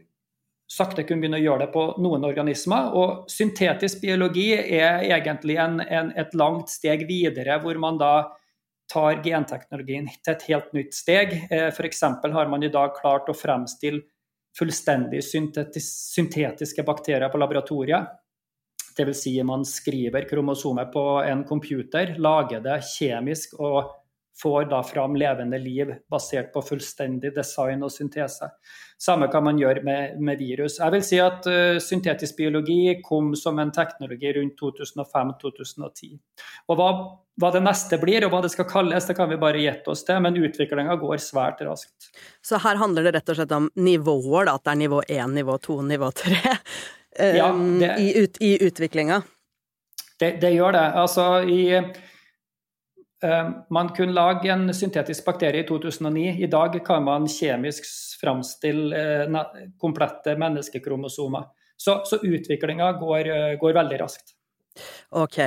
sakte 0.70 1.04
kunne 1.04 1.26
begynne 1.26 1.40
å 1.42 1.44
gjøre 1.44 1.66
det 1.66 1.72
på 1.74 1.86
noen 2.04 2.28
organismer. 2.28 2.94
Og 2.96 3.32
syntetisk 3.32 4.04
biologi 4.06 4.52
er 4.56 5.04
egentlig 5.10 5.60
en, 5.60 5.80
en, 5.84 6.14
et 6.16 6.36
langt 6.38 6.72
steg 6.72 7.08
videre, 7.10 7.60
hvor 7.64 7.80
man 7.82 8.00
da 8.00 8.14
tar 8.90 9.22
genteknologien 9.24 10.08
til 10.10 10.34
et 10.34 10.48
helt 10.50 10.72
nytt 10.74 10.96
steg. 10.98 11.36
Eh, 11.50 11.68
F.eks. 11.70 12.02
har 12.34 12.50
man 12.52 12.64
i 12.66 12.72
dag 12.74 12.96
klart 12.98 13.30
å 13.30 13.38
fremstille 13.38 14.02
fullstendig 14.58 15.22
syntetiske 15.24 16.84
bakterier 16.84 17.30
på 17.30 17.42
laboratoriet. 17.42 18.18
Dvs. 18.98 19.22
Si 19.24 19.36
man 19.46 19.64
skriver 19.68 20.26
kromosomet 20.28 20.92
på 20.92 21.04
en 21.24 21.46
computer, 21.48 22.16
lager 22.20 22.64
det 22.66 22.82
kjemisk 22.90 23.56
og 23.60 23.94
får 24.42 24.66
da 24.66 24.84
fram 24.84 25.16
levende 25.16 25.58
liv 25.60 25.94
basert 26.12 26.54
på 26.54 26.62
fullstendig 26.64 27.34
design 27.36 27.84
og 27.84 27.92
syntese. 27.92 28.48
Samme 29.00 29.28
kan 29.32 29.44
man 29.44 29.60
gjøre 29.60 29.84
med, 29.84 30.20
med 30.24 30.40
virus. 30.40 30.78
Jeg 30.80 30.94
vil 30.96 31.04
si 31.08 31.20
at 31.24 31.48
uh, 31.48 31.80
Syntetisk 31.84 32.38
biologi 32.38 33.00
kom 33.04 33.32
som 33.40 33.60
en 33.60 33.72
teknologi 33.76 34.34
rundt 34.36 34.60
2005-2010. 34.60 36.12
Og 36.68 36.80
hva, 36.80 36.90
hva, 37.40 37.52
det 37.56 37.64
neste 37.66 38.00
blir 38.02 38.28
og 38.28 38.34
hva 38.34 38.44
det 38.44 38.52
skal 38.54 38.68
kalles, 38.70 39.08
det 39.08 39.16
kan 39.18 39.32
vi 39.32 39.40
bare 39.40 39.64
gjette 39.64 39.92
oss 39.92 40.06
til, 40.08 40.20
men 40.24 40.40
utviklinga 40.40 40.96
går 41.02 41.24
svært 41.24 41.64
raskt. 41.68 42.12
Så 42.46 42.60
her 42.64 42.80
handler 42.80 43.08
det 43.08 43.18
rett 43.18 43.34
og 43.34 43.40
slett 43.40 43.56
om 43.56 43.72
nivåer, 43.80 44.48
da, 44.48 44.56
at 44.56 44.68
det 44.68 44.76
er 44.76 44.84
nivå 44.86 45.02
1, 45.08 45.26
nivå 45.40 45.58
2, 45.68 45.82
nivå 45.90 46.12
3 46.24 46.38
um, 46.44 47.36
ja, 47.40 47.50
det, 47.56 47.92
i, 48.04 48.14
ut, 48.24 48.40
i 48.44 48.54
utviklinga? 48.68 49.24
Det, 50.20 50.36
det, 50.44 50.52
gjør 50.52 50.76
det. 50.76 50.88
Altså 51.00 51.28
i 51.48 51.62
Eh, 51.80 51.86
man 53.70 53.90
kunne 53.96 54.16
lage 54.16 54.48
en 54.52 54.70
syntetisk 54.74 55.26
bakterie 55.26 55.64
i 55.64 55.68
2009. 55.68 56.38
I 56.40 56.48
dag 56.48 56.78
kan 56.86 57.04
man 57.04 57.28
kjemisk 57.28 57.88
framstille 58.22 58.96
eh, 58.96 59.42
komplette 59.78 60.36
menneskekromosomer. 60.40 61.50
Så, 61.78 62.02
så 62.06 62.20
utviklinga 62.24 62.92
går, 63.00 63.28
eh, 63.28 63.56
går 63.60 63.74
veldig 63.74 64.00
raskt. 64.02 64.36
Ok. 65.10 65.40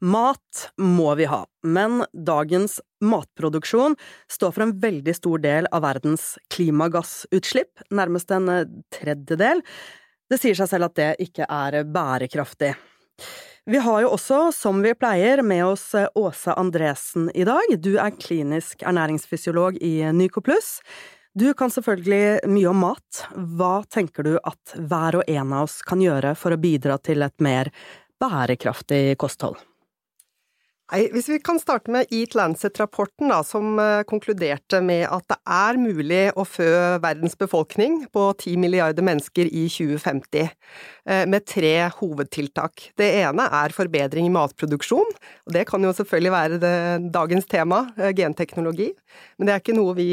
Mat 0.00 0.62
må 0.80 1.10
vi 1.18 1.26
ha, 1.28 1.42
men 1.62 2.00
dagens 2.26 2.78
matproduksjon 3.04 3.98
står 4.32 4.54
for 4.54 4.64
en 4.64 4.72
veldig 4.80 5.14
stor 5.18 5.42
del 5.44 5.68
av 5.68 5.84
verdens 5.84 6.38
klimagassutslipp, 6.54 7.84
nærmest 7.92 8.32
en 8.32 8.48
tredjedel. 8.94 9.60
Det 10.30 10.40
sier 10.40 10.56
seg 10.56 10.70
selv 10.70 10.88
at 10.88 10.96
det 10.96 11.10
ikke 11.28 11.44
er 11.44 11.82
bærekraftig. 11.84 12.72
Vi 13.66 13.78
har 13.82 14.02
jo 14.04 14.12
også, 14.14 14.52
som 14.54 14.78
vi 14.78 14.92
pleier, 14.94 15.40
med 15.42 15.64
oss 15.66 15.88
eh, 15.98 16.06
Åse 16.14 16.54
Andresen 16.54 17.26
i 17.34 17.42
dag. 17.42 17.72
Du 17.82 17.96
er 17.98 18.14
klinisk 18.14 18.84
ernæringsfysiolog 18.86 19.80
i 19.82 20.06
Nycoplus. 20.14 20.76
Du 21.34 21.48
kan 21.58 21.72
selvfølgelig 21.74 22.46
mye 22.46 22.68
om 22.70 22.78
mat. 22.84 23.24
Hva 23.34 23.80
tenker 23.90 24.22
du 24.22 24.36
at 24.38 24.76
hver 24.78 25.18
og 25.18 25.26
en 25.26 25.50
av 25.50 25.66
oss 25.66 25.80
kan 25.82 25.98
gjøre 25.98 26.36
for 26.38 26.54
å 26.54 26.60
bidra 26.62 27.00
til 27.02 27.26
et 27.26 27.34
mer 27.42 27.72
bærekraftig 28.22 29.16
kosthold? 29.18 29.58
Hvis 30.86 31.26
vi 31.26 31.40
kan 31.42 31.56
starte 31.58 31.90
med 31.90 32.12
Eat 32.14 32.36
Lancet-rapporten, 32.38 33.32
som 33.42 33.74
uh, 33.80 34.04
konkluderte 34.06 34.78
med 34.78 35.08
at 35.10 35.24
det 35.32 35.36
er 35.50 35.78
mulig 35.82 36.20
å 36.38 36.44
fø 36.46 36.68
verdens 37.02 37.34
befolkning 37.34 38.04
på 38.14 38.28
10 38.36 38.54
milliarder 38.62 39.02
mennesker 39.02 39.50
i 39.50 39.64
2050, 39.66 40.46
uh, 41.10 41.24
med 41.26 41.42
tre 41.50 41.72
hovedtiltak. 41.96 42.92
Det 42.94 43.08
ene 43.24 43.48
er 43.64 43.74
forbedring 43.74 44.28
i 44.28 44.34
matproduksjon, 44.36 45.10
og 45.10 45.56
det 45.56 45.64
kan 45.66 45.82
jo 45.82 45.90
selvfølgelig 45.96 46.34
være 46.36 46.60
det, 46.62 46.76
dagens 47.18 47.50
tema, 47.50 47.82
uh, 47.98 48.12
genteknologi, 48.14 48.92
men 49.38 49.50
det 49.50 49.56
er 49.56 49.64
ikke 49.64 49.78
noe 49.78 49.98
vi 49.98 50.10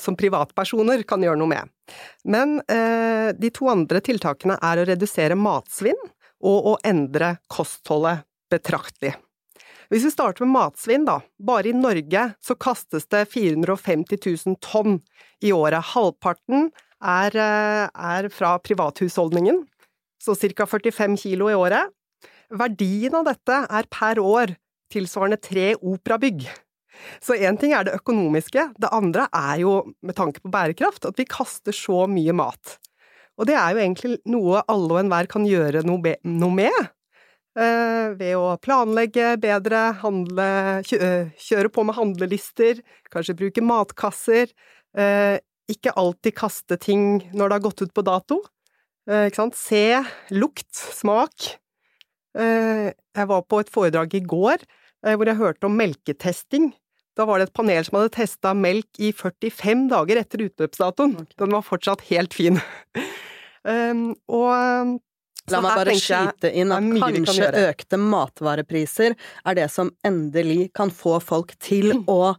som 0.00 0.14
privatpersoner 0.16 1.02
kan 1.04 1.20
gjøre 1.20 1.36
noe 1.36 1.50
med. 1.50 1.68
Men 2.32 2.54
de 2.64 3.50
to 3.52 3.68
andre 3.68 4.00
tiltakene 4.00 4.54
er 4.56 4.80
å 4.80 4.86
redusere 4.88 5.36
matsvinn 5.36 6.00
og 6.48 6.70
å 6.70 6.72
endre 6.88 7.34
kostholdet 7.52 8.24
betraktelig. 8.48 9.18
Hvis 9.90 10.04
vi 10.06 10.12
starter 10.14 10.46
med 10.46 10.54
matsvinn, 10.54 11.04
da. 11.08 11.18
Bare 11.42 11.72
i 11.72 11.74
Norge 11.74 12.28
så 12.38 12.54
kastes 12.54 13.08
det 13.10 13.24
450 13.32 14.20
000 14.22 14.58
tonn 14.62 15.00
i 15.42 15.50
året. 15.50 15.82
Halvparten 15.92 16.68
er, 17.02 17.34
eh, 17.34 17.88
er 17.90 18.28
fra 18.30 18.58
privathusholdningen, 18.62 19.64
så 20.22 20.36
ca. 20.38 20.66
45 20.66 21.16
kilo 21.18 21.50
i 21.50 21.58
året. 21.58 21.90
Verdien 22.50 23.14
av 23.14 23.24
dette 23.24 23.66
er 23.70 23.86
per 23.90 24.18
år 24.22 24.56
tilsvarende 24.92 25.40
tre 25.40 25.74
operabygg. 25.74 26.46
Så 27.22 27.34
én 27.34 27.58
ting 27.58 27.72
er 27.72 27.84
det 27.84 27.96
økonomiske, 27.96 28.74
det 28.78 28.92
andre 28.92 29.26
er 29.32 29.60
jo, 29.62 29.94
med 30.02 30.14
tanke 30.14 30.40
på 30.40 30.50
bærekraft, 30.52 31.06
at 31.06 31.16
vi 31.16 31.24
kaster 31.24 31.72
så 31.72 32.06
mye 32.10 32.34
mat. 32.36 32.78
Og 33.38 33.46
det 33.48 33.56
er 33.56 33.72
jo 33.72 33.80
egentlig 33.80 34.18
noe 34.28 34.62
alle 34.68 34.92
og 34.92 35.00
enhver 35.00 35.26
kan 35.30 35.46
gjøre 35.48 35.82
noe 35.86 36.50
med. 36.54 36.90
Eh, 37.58 38.12
ved 38.14 38.36
å 38.38 38.54
planlegge 38.62 39.34
bedre, 39.42 39.90
handle, 39.98 40.44
eh, 40.78 41.30
kjøre 41.34 41.68
på 41.68 41.84
med 41.84 41.96
handlelister, 41.96 42.80
kanskje 43.10 43.34
bruke 43.34 43.60
matkasser, 43.60 44.52
eh, 44.94 45.40
ikke 45.68 45.94
alltid 45.96 46.34
kaste 46.34 46.78
ting 46.78 47.30
når 47.34 47.48
det 47.48 47.52
har 47.52 47.70
gått 47.70 47.82
ut 47.82 47.94
på 47.94 48.04
dato. 48.04 48.42
Ikke 49.08 49.34
sant? 49.34 49.54
Se, 49.54 50.04
lukt, 50.30 50.70
smak. 50.70 51.56
Jeg 52.34 52.94
var 53.26 53.42
på 53.42 53.58
et 53.58 53.70
foredrag 53.70 54.14
i 54.14 54.20
går 54.20 54.58
hvor 55.02 55.26
jeg 55.26 55.36
hørte 55.36 55.64
om 55.64 55.76
melketesting. 55.76 56.72
Da 57.16 57.24
var 57.24 57.38
det 57.38 57.48
et 57.48 57.54
panel 57.54 57.82
som 57.82 57.98
hadde 57.98 58.14
testa 58.14 58.54
melk 58.54 58.86
i 59.00 59.10
45 59.10 59.88
dager 59.88 60.20
etter 60.20 60.46
utløpsdatoen. 60.46 61.26
Den 61.36 61.50
var 61.50 61.62
fortsatt 61.62 62.02
helt 62.02 62.34
fin. 62.34 62.60
Og 63.66 65.00
La 65.50 65.62
meg 65.64 65.78
bare 65.80 65.96
skyte 65.98 66.52
inn 66.52 66.74
at 66.74 66.86
kanskje 67.00 67.50
økte 67.66 68.00
matvarepriser 68.00 69.16
er 69.16 69.58
det 69.58 69.68
som 69.72 69.92
endelig 70.06 70.70
kan 70.76 70.92
få 70.94 71.18
folk 71.24 71.56
til 71.62 71.92
å 72.10 72.36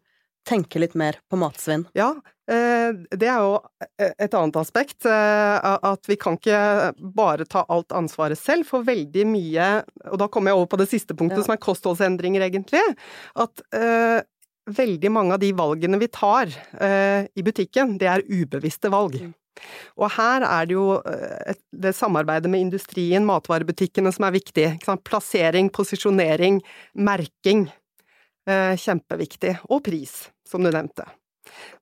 tenke 0.48 0.82
litt 0.82 0.96
mer 0.98 1.20
på 1.30 1.38
matsvinn. 1.40 1.86
Ja, 1.98 2.10
eh, 2.50 2.90
det 3.14 3.30
er 3.30 3.44
jo 3.44 3.60
et 4.00 4.34
annet 4.34 4.58
aspekt. 4.62 5.06
Eh, 5.06 5.70
at 5.92 6.10
vi 6.10 6.18
kan 6.20 6.38
ikke 6.40 6.92
bare 7.16 7.46
ta 7.50 7.66
alt 7.70 7.94
ansvaret 7.96 8.40
selv, 8.40 8.66
for 8.70 8.86
veldig 8.88 9.26
mye 9.30 9.70
Og 10.10 10.18
da 10.20 10.28
kommer 10.28 10.52
jeg 10.52 10.60
over 10.60 10.72
på 10.74 10.82
det 10.82 10.90
siste 10.92 11.16
punktet, 11.18 11.44
ja. 11.44 11.48
som 11.48 11.56
er 11.56 11.62
kostholdsendringer, 11.62 12.48
egentlig. 12.48 12.82
At 13.40 13.62
uh, 13.76 14.20
veldig 14.72 15.12
mange 15.14 15.38
av 15.38 15.44
de 15.44 15.52
valgene 15.56 16.00
vi 16.02 16.10
tar 16.12 16.50
uh, 16.50 17.22
i 17.24 17.46
butikken, 17.46 17.98
det 18.02 18.10
er 18.10 18.26
ubevisste 18.28 18.92
valg. 18.94 19.20
Mm. 19.22 19.36
Og 20.00 20.12
her 20.16 20.46
er 20.48 20.68
det 20.68 20.76
jo 20.78 20.86
eh, 21.08 21.58
det 21.84 21.94
samarbeidet 21.98 22.52
med 22.52 22.64
industrien, 22.68 23.26
matvarebutikkene, 23.28 24.14
som 24.16 24.28
er 24.28 24.38
viktig. 24.38 24.68
Plassering, 25.08 25.72
posisjonering, 25.74 26.62
merking. 26.96 27.68
Eh, 28.50 28.74
kjempeviktig. 28.80 29.58
Og 29.70 29.84
pris, 29.86 30.16
som 30.48 30.64
du 30.64 30.72
nevnte. 30.72 31.06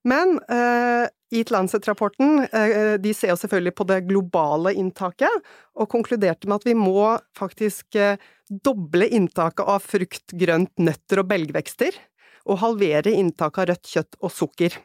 Men 0.08 0.38
eh, 0.50 1.06
Eat 1.36 1.52
Lancet-rapporten 1.54 2.48
de 3.04 3.12
ser 3.14 3.30
jo 3.30 3.38
selvfølgelig 3.38 3.74
på 3.78 3.86
det 3.92 4.00
globale 4.08 4.72
inntaket, 4.74 5.30
og 5.78 5.92
konkluderte 5.92 6.50
med 6.50 6.58
at 6.58 6.66
vi 6.66 6.74
må 6.74 7.04
faktisk 7.38 8.00
doble 8.50 9.06
inntaket 9.14 9.62
av 9.62 9.86
frukt, 9.86 10.34
grønt, 10.34 10.74
nøtter 10.82 11.22
og 11.22 11.30
belgvekster, 11.30 11.94
og 12.50 12.64
halvere 12.64 13.14
inntaket 13.14 13.62
av 13.62 13.70
rødt 13.70 13.92
kjøtt 13.94 14.18
og 14.24 14.34
sukker 14.34 14.80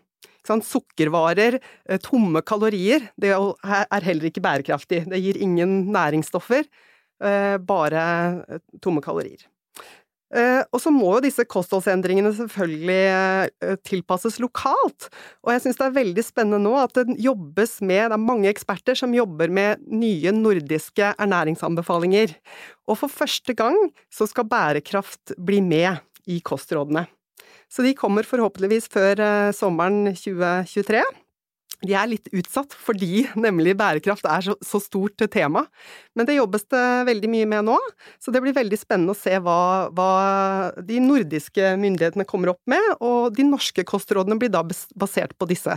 Sukkervarer, 0.45 1.59
eh, 1.89 1.99
tomme 1.99 2.43
kalorier, 2.43 3.11
det 3.17 3.33
er 3.33 4.05
heller 4.05 4.29
ikke 4.29 4.45
bærekraftig. 4.45 5.05
Det 5.09 5.21
gir 5.23 5.41
ingen 5.41 5.91
næringsstoffer, 5.93 6.65
eh, 7.23 7.57
bare 7.59 8.45
eh, 8.49 8.59
tomme 8.81 9.01
kalorier. 9.03 9.49
Og 10.35 10.81
så 10.83 10.91
må 10.91 11.13
jo 11.15 11.21
disse 11.23 11.45
kostholdsendringene 11.47 12.33
selvfølgelig 12.35 13.79
tilpasses 13.87 14.41
lokalt. 14.43 15.07
Og 15.47 15.53
jeg 15.53 15.63
syns 15.63 15.79
det 15.79 15.85
er 15.87 15.95
veldig 15.95 16.25
spennende 16.27 16.59
nå 16.59 16.73
at 16.75 16.97
det 16.97 17.21
jobbes 17.23 17.77
med 17.87 18.11
Det 18.11 18.17
er 18.17 18.19
mange 18.19 18.51
eksperter 18.51 18.99
som 18.99 19.15
jobber 19.15 19.47
med 19.47 19.85
nye 19.87 20.33
nordiske 20.35 21.13
ernæringsanbefalinger. 21.23 22.35
Og 22.91 22.99
for 22.99 23.07
første 23.07 23.55
gang 23.55 23.79
så 24.11 24.27
skal 24.27 24.51
bærekraft 24.51 25.37
bli 25.39 25.61
med 25.63 26.03
i 26.27 26.41
kostrådene. 26.43 27.07
Så 27.75 27.83
de 27.83 27.95
kommer 27.99 28.27
forhåpentligvis 28.27 28.87
før 28.93 29.19
eh, 29.19 29.51
sommeren 29.57 30.13
2023. 30.15 31.03
De 31.85 31.93
er 31.99 32.09
litt 32.09 32.31
utsatt 32.33 32.75
fordi 32.79 33.25
nemlig 33.47 33.75
bærekraft 33.79 34.27
er 34.31 34.47
så, 34.47 34.57
så, 34.63 34.81
stort 34.83 35.25
tema. 35.33 35.65
Men 36.15 36.29
det 36.29 36.39
jobbes 36.39 36.69
det 36.71 36.85
veldig 37.11 37.31
mye 37.33 37.51
med 37.51 37.67
nå, 37.69 37.79
så 38.23 38.35
det 38.35 38.45
blir 38.45 38.57
veldig 38.57 38.79
spennende 38.79 39.17
å 39.17 39.19
se 39.19 39.37
hva, 39.43 39.91
hva 39.95 40.11
de 40.79 41.03
nordiske 41.03 41.75
myndighetene 41.81 42.29
kommer 42.29 42.55
opp 42.55 42.63
med, 42.71 42.93
og 43.01 43.35
de 43.35 43.49
norske 43.49 43.87
kostrådene 43.89 44.39
blir 44.41 44.55
da 44.55 44.63
basert 44.65 45.35
på 45.39 45.51
disse 45.51 45.75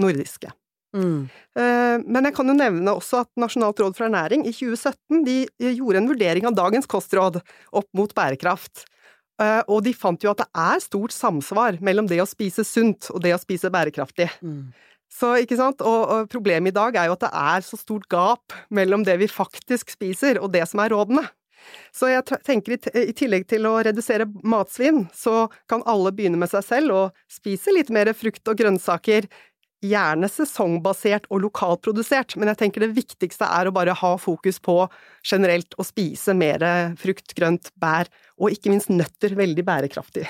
nordiske. 0.00 0.54
Mm. 0.94 1.26
Eh, 1.58 1.96
men 2.06 2.28
jeg 2.28 2.36
kan 2.36 2.46
jo 2.46 2.54
nevne 2.54 2.94
også 2.94 3.24
at 3.24 3.30
Nasjonalt 3.40 3.80
råd 3.82 3.96
for 3.98 4.06
ernæring 4.06 4.46
i 4.46 4.54
2017 4.54 5.24
de 5.26 5.38
gjorde 5.74 5.98
en 5.98 6.10
vurdering 6.10 6.46
av 6.46 6.54
dagens 6.54 6.86
kostråd 6.86 7.40
opp 7.74 7.88
mot 7.98 8.14
bærekraft. 8.14 8.86
Eh, 9.42 9.62
og 9.66 9.82
de 9.82 9.94
fant 9.96 10.22
jo 10.22 10.30
at 10.30 10.44
det 10.44 10.50
er 10.54 10.82
stort 10.82 11.14
samsvar 11.14 11.80
mellom 11.84 12.06
det 12.10 12.20
å 12.22 12.28
spise 12.28 12.64
sunt 12.66 13.10
og 13.10 13.22
det 13.24 13.34
å 13.34 13.40
spise 13.42 13.70
bærekraftig. 13.72 14.28
Mm. 14.44 14.68
Så, 15.14 15.30
ikke 15.42 15.58
sant? 15.58 15.82
Og, 15.86 16.02
og, 16.10 16.28
problemet 16.32 16.72
i 16.72 16.74
dag 16.74 16.96
er 16.98 17.08
jo 17.08 17.16
at 17.16 17.24
det 17.26 17.32
er 17.38 17.64
så 17.66 17.78
stort 17.78 18.06
gap 18.10 18.54
mellom 18.74 19.04
det 19.06 19.16
vi 19.20 19.30
faktisk 19.30 19.92
spiser 19.94 20.40
og 20.42 20.52
det 20.54 20.64
som 20.70 20.82
er 20.82 20.94
rådene. 20.94 21.24
Så 21.94 22.10
jeg 22.10 22.26
tenker 22.44 22.74
i 22.76 23.12
tillegg 23.16 23.46
til 23.48 23.64
å 23.68 23.78
redusere 23.86 24.26
matsvinn, 24.44 25.06
så 25.16 25.46
kan 25.70 25.84
alle 25.88 26.12
begynne 26.12 26.36
med 26.40 26.50
seg 26.52 26.66
selv 26.66 26.96
og 26.96 27.22
spise 27.30 27.72
litt 27.72 27.92
mer 27.94 28.10
frukt 28.16 28.44
og 28.50 28.58
grønnsaker, 28.58 29.30
gjerne 29.84 30.28
sesongbasert 30.32 31.28
og 31.28 31.42
lokalprodusert, 31.44 32.36
men 32.40 32.50
jeg 32.50 32.60
tenker 32.62 32.84
det 32.84 32.94
viktigste 32.96 33.48
er 33.48 33.68
å 33.68 33.74
bare 33.74 33.96
ha 34.00 34.14
fokus 34.20 34.60
på 34.64 34.78
generelt 35.26 35.76
å 35.78 35.86
spise 35.86 36.34
mer 36.36 36.64
frukt, 37.00 37.36
grønt, 37.36 37.70
bær, 37.80 38.10
og 38.40 38.54
ikke 38.54 38.72
minst 38.72 38.92
nøtter, 38.92 39.36
veldig 39.38 39.66
bærekraftig. 39.66 40.26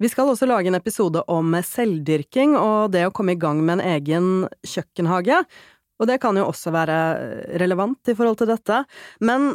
Vi 0.00 0.08
skal 0.08 0.30
også 0.32 0.48
lage 0.48 0.70
en 0.70 0.78
episode 0.78 1.20
om 1.28 1.52
selvdyrking 1.66 2.54
og 2.56 2.94
det 2.94 3.04
å 3.04 3.12
komme 3.12 3.34
i 3.36 3.40
gang 3.40 3.60
med 3.60 3.78
en 3.78 3.98
egen 3.98 4.30
kjøkkenhage, 4.64 5.42
og 6.00 6.08
det 6.08 6.16
kan 6.22 6.38
jo 6.40 6.46
også 6.48 6.72
være 6.72 7.00
relevant 7.60 8.08
i 8.08 8.16
forhold 8.16 8.40
til 8.40 8.48
dette, 8.48 8.84
men 9.20 9.52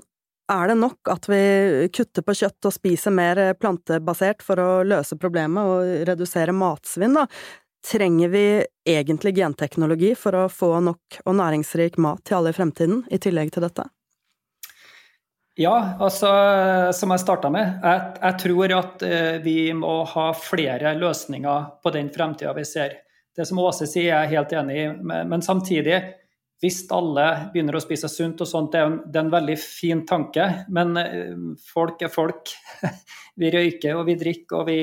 er 0.53 0.69
det 0.69 0.75
nok 0.77 1.09
at 1.09 1.25
vi 1.25 1.41
kutter 1.89 2.21
på 2.21 2.35
kjøtt 2.37 2.67
og 2.69 2.73
spiser 2.75 3.13
mer 3.17 3.39
plantebasert 3.57 4.45
for 4.45 4.61
å 4.61 4.69
løse 4.85 5.17
problemet 5.17 5.65
og 5.65 6.03
redusere 6.11 6.53
matsvinn, 6.53 7.17
da? 7.17 7.25
Trenger 7.85 8.31
vi 8.33 8.45
egentlig 8.89 9.35
genteknologi 9.37 10.15
for 10.17 10.33
å 10.37 10.45
få 10.49 10.71
nok 10.81 11.19
og 11.21 11.35
næringsrik 11.37 11.99
mat 12.01 12.23
til 12.25 12.39
alle 12.39 12.53
i 12.53 12.57
fremtiden, 12.57 13.03
i 13.13 13.19
tillegg 13.21 13.51
til 13.53 13.65
dette? 13.67 13.85
Ja, 15.55 15.75
altså 16.03 16.29
som 16.97 17.13
jeg 17.13 17.21
starta 17.21 17.51
med. 17.53 17.77
Jeg, 17.85 18.01
jeg, 18.19 18.37
tror 18.41 18.73
at 18.75 19.05
eh, 19.07 19.37
vi 19.45 19.59
må 19.77 20.01
ha 20.11 20.25
flere 20.35 20.95
løsninger 20.97 21.69
på 21.83 21.93
den 21.95 22.09
fremtida 22.11 22.51
vi 22.57 22.65
ser. 22.67 22.97
Det 23.35 23.45
som 23.47 23.61
Åse 23.63 23.87
sier, 23.87 24.09
er 24.09 24.25
jeg 24.25 24.33
helt 24.33 24.55
enig 24.57 24.75
i. 24.81 24.89
Men 25.05 25.43
samtidig, 25.45 26.01
hvis 26.63 26.81
alle 26.95 27.27
begynner 27.53 27.77
å 27.77 27.83
spise 27.83 28.09
sunt 28.11 28.43
og 28.43 28.49
sånt, 28.49 28.73
det 28.73 28.81
er 28.81 28.89
en, 28.89 28.99
det 29.05 29.19
er 29.21 29.27
en 29.27 29.33
veldig 29.37 29.57
fin 29.61 30.03
tanke. 30.07 30.49
Men 30.75 30.97
eh, 30.99 31.33
folk 31.71 32.03
er 32.03 32.11
folk. 32.11 32.51
Vi 33.39 33.51
røyker 33.51 33.97
og 33.99 34.05
vi 34.07 34.13
drikker 34.15 34.61
og 34.61 34.69
vi 34.69 34.77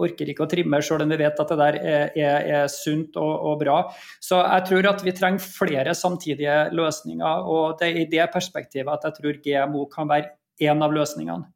orker 0.00 0.30
ikke 0.30 0.46
å 0.46 0.50
trimme, 0.50 0.80
selv 0.82 1.04
om 1.04 1.12
vi 1.12 1.20
vet 1.20 1.40
at 1.40 1.52
det 1.52 1.58
der 1.60 1.78
er, 1.80 2.16
er, 2.18 2.48
er 2.58 2.72
sunt 2.72 3.18
og, 3.20 3.34
og, 3.34 3.58
bra. 3.62 3.76
Så 4.22 4.40
jeg 4.40 4.66
tror 4.70 4.90
at 4.90 5.04
vi 5.06 5.14
trenger 5.16 5.44
flere 5.44 5.94
samtidige 5.98 6.58
løsninger. 6.74 7.46
Og 7.50 7.78
det 7.80 7.90
er 7.90 8.02
i 8.02 8.10
det 8.10 8.26
perspektivet 8.34 8.90
at 8.90 9.08
jeg 9.08 9.20
tror 9.20 9.40
GMO 9.44 9.86
kan 9.92 10.10
være 10.10 10.34
en 10.68 10.84
av 10.86 10.94
løsningene. 10.94 11.50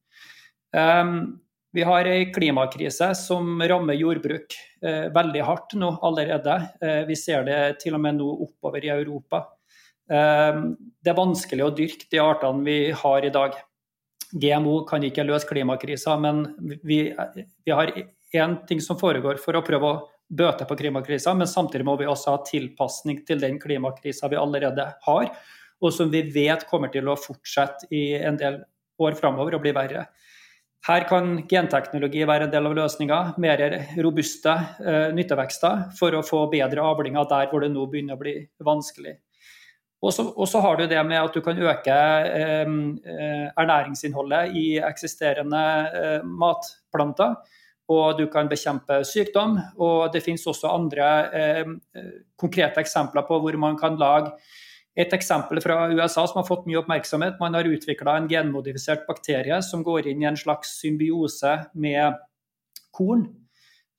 Um, 0.75 1.39
vi 1.73 1.83
har 1.83 2.05
en 2.05 2.33
klimakrise 2.33 3.11
som 3.15 3.61
rammer 3.61 3.99
jordbruk 4.01 4.55
eh, 4.83 5.09
veldig 5.13 5.43
hardt 5.45 5.75
nå 5.77 5.91
allerede. 6.03 6.55
Eh, 6.81 7.03
vi 7.09 7.17
ser 7.17 7.45
det 7.45 7.61
til 7.83 7.95
og 7.99 8.03
med 8.03 8.17
nå 8.19 8.29
oppover 8.47 8.87
i 8.87 8.93
Europa. 8.95 9.43
Eh, 10.11 10.63
det 11.05 11.13
er 11.13 11.19
vanskelig 11.19 11.67
å 11.67 11.75
dyrke 11.77 12.09
de 12.11 12.23
artene 12.25 12.65
vi 12.65 12.79
har 13.03 13.27
i 13.27 13.33
dag. 13.35 13.59
GMO 14.33 14.81
kan 14.89 15.05
ikke 15.05 15.27
løse 15.29 15.49
klimakrisa, 15.49 16.17
men 16.21 16.47
vi, 16.85 17.03
vi 17.65 17.73
har 17.73 17.93
én 18.35 18.67
ting 18.69 18.81
som 18.85 18.99
foregår 19.01 19.41
for 19.43 19.57
å 19.57 19.65
prøve 19.65 19.89
å 19.89 19.99
bøte 20.29 20.67
på 20.69 20.77
klimakrisa, 20.77 21.33
men 21.35 21.49
samtidig 21.49 21.87
må 21.89 21.97
vi 21.97 22.09
også 22.09 22.35
ha 22.35 22.43
tilpasning 22.45 23.23
til 23.27 23.41
den 23.41 23.57
klimakrisa 23.61 24.29
vi 24.29 24.41
allerede 24.41 24.91
har, 25.07 25.31
og 25.79 25.95
som 25.95 26.11
vi 26.13 26.25
vet 26.35 26.67
kommer 26.69 26.93
til 26.93 27.09
å 27.09 27.17
fortsette 27.17 27.89
i 27.95 28.13
en 28.19 28.37
del 28.37 28.61
år 29.01 29.17
framover 29.19 29.57
og 29.57 29.63
bli 29.65 29.73
verre. 29.77 30.09
Her 30.87 31.05
kan 31.11 31.41
genteknologi 31.51 32.23
være 32.29 32.47
en 32.47 32.53
del 32.53 32.69
av 32.69 32.75
løsninga. 32.79 33.19
Mer 33.43 33.63
robuste 33.99 34.53
uh, 34.79 35.09
nyttevekster 35.15 35.89
for 35.99 36.15
å 36.15 36.25
få 36.25 36.45
bedre 36.53 36.85
avlinger 36.87 37.27
der 37.31 37.49
hvor 37.51 37.65
det 37.65 37.73
nå 37.73 37.87
begynner 37.91 38.15
å 38.15 38.21
bli 38.21 38.37
vanskelig. 38.65 39.17
Og 39.99 40.47
så 40.47 40.61
har 40.63 40.79
du 40.79 40.85
det 40.87 41.01
med 41.03 41.19
at 41.19 41.35
du 41.35 41.43
kan 41.43 41.59
øke 41.59 41.95
uh, 41.95 42.75
ernæringsinnholdet 43.59 44.55
i 44.57 44.67
eksisterende 44.87 45.63
uh, 45.91 46.21
matplanter 46.23 47.35
og 47.89 48.19
du 48.19 48.27
kan 48.31 48.49
bekjempe 48.51 49.01
sykdom. 49.09 49.57
Og 49.81 50.13
det 50.13 50.23
finnes 50.25 50.45
også 50.49 50.71
andre 50.71 51.09
eh, 51.33 51.75
konkrete 52.41 52.83
eksempler 52.85 53.25
på 53.29 53.41
hvor 53.43 53.59
man 53.61 53.79
kan 53.81 53.97
lage 54.01 54.35
et 54.99 55.13
eksempel 55.15 55.61
fra 55.63 55.87
USA 55.93 56.25
som 56.27 56.41
har 56.41 56.49
fått 56.49 56.67
mye 56.69 56.81
oppmerksomhet. 56.83 57.39
Man 57.41 57.55
har 57.55 57.69
utvikla 57.71 58.17
en 58.19 58.29
genmodifisert 58.31 59.07
bakterie 59.09 59.61
som 59.63 59.85
går 59.87 60.11
inn 60.11 60.25
i 60.25 60.29
en 60.31 60.39
slags 60.39 60.75
symbiose 60.81 61.55
med 61.79 62.19
korn. 62.97 63.29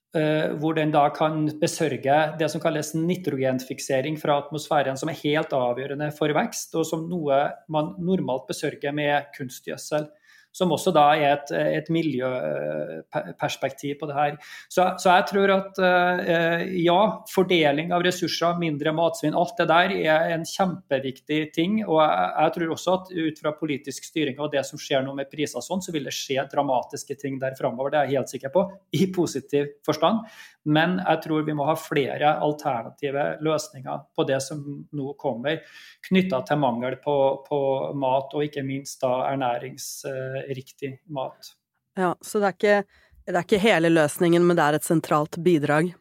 Uh, 0.10 0.58
hvor 0.58 0.73
den 0.73 0.89
da 0.89 1.04
kan 1.13 1.43
besørge 1.62 2.13
det 2.39 2.47
som 2.49 2.62
kalles 2.63 2.95
nitrogenfiksering 2.97 4.15
fra 4.17 4.39
atmosfæren, 4.41 4.97
som 4.97 5.12
er 5.12 5.19
helt 5.19 5.54
avgjørende 5.54 6.08
for 6.17 6.34
vekst, 6.34 6.73
og 6.73 6.88
som 6.89 7.04
noe 7.12 7.38
man 7.69 7.91
normalt 8.02 8.47
besørger 8.49 8.95
med 8.97 9.30
kunstgjødsel 9.36 10.08
som 10.56 10.72
også 10.74 10.92
da 10.96 11.04
er 11.16 11.36
et, 11.36 11.52
et 11.80 11.90
miljøperspektiv 11.94 13.96
på 14.00 14.08
det 14.10 14.16
her. 14.18 14.38
Så, 14.72 14.82
så 15.02 15.08
jeg 15.14 15.24
tror 15.30 15.50
at 15.54 15.80
eh, 15.86 16.60
ja, 16.84 17.00
fordeling 17.32 17.94
av 17.96 18.04
ressurser, 18.06 18.60
mindre 18.62 18.92
matsvinn, 18.96 19.38
alt 19.38 19.58
det 19.60 19.68
der 19.70 19.88
er 20.00 20.34
en 20.36 20.46
kjempeviktig 20.48 21.42
ting. 21.56 21.72
Og 21.86 21.98
jeg, 22.02 22.30
jeg 22.36 22.50
tror 22.58 22.70
også 22.76 22.90
at 22.98 23.06
ut 23.16 23.38
fra 23.44 23.52
politisk 23.60 24.02
styring 24.10 24.38
og 24.40 24.52
det 24.54 24.64
som 24.68 24.82
skjer 24.82 25.02
nå 25.06 25.12
med 25.18 25.32
priser 25.32 25.62
sånn, 25.64 25.84
så 25.86 25.92
vil 25.96 26.06
det 26.10 26.16
skje 26.16 26.40
dramatiske 26.52 27.16
ting 27.22 27.34
der 27.42 27.58
framover. 27.60 27.90
Det 27.94 28.00
er 28.02 28.08
jeg 28.10 28.18
helt 28.20 28.34
sikker 28.34 28.52
på, 28.54 28.62
i 28.98 29.02
positiv 29.14 29.64
forstand. 29.86 30.16
Men 30.65 30.98
jeg 31.00 31.22
tror 31.24 31.45
vi 31.48 31.56
må 31.56 31.65
ha 31.69 31.76
flere 31.80 32.34
alternative 32.43 33.26
løsninger 33.45 34.02
på 34.15 34.26
det 34.28 34.41
som 34.43 34.60
nå 34.91 35.13
kommer, 35.19 35.62
knytta 36.10 36.41
til 36.48 36.60
mangel 36.60 36.98
på, 37.04 37.15
på, 37.45 37.60
mat, 38.00 38.36
og 38.36 38.43
ikke 38.43 38.65
minst 38.67 39.00
da 39.04 39.13
ernæringsriktig 39.32 40.98
mat. 41.15 41.54
Ja, 42.00 42.13
Så 42.22 42.41
det 42.43 42.52
er, 42.52 42.58
ikke, 42.58 43.08
det 43.26 43.38
er 43.38 43.48
ikke 43.48 43.63
hele 43.63 43.93
løsningen, 43.93 44.45
men 44.45 44.60
det 44.60 44.67
er 44.67 44.80
et 44.80 44.88
sentralt 44.88 45.39
bidrag? 45.43 45.93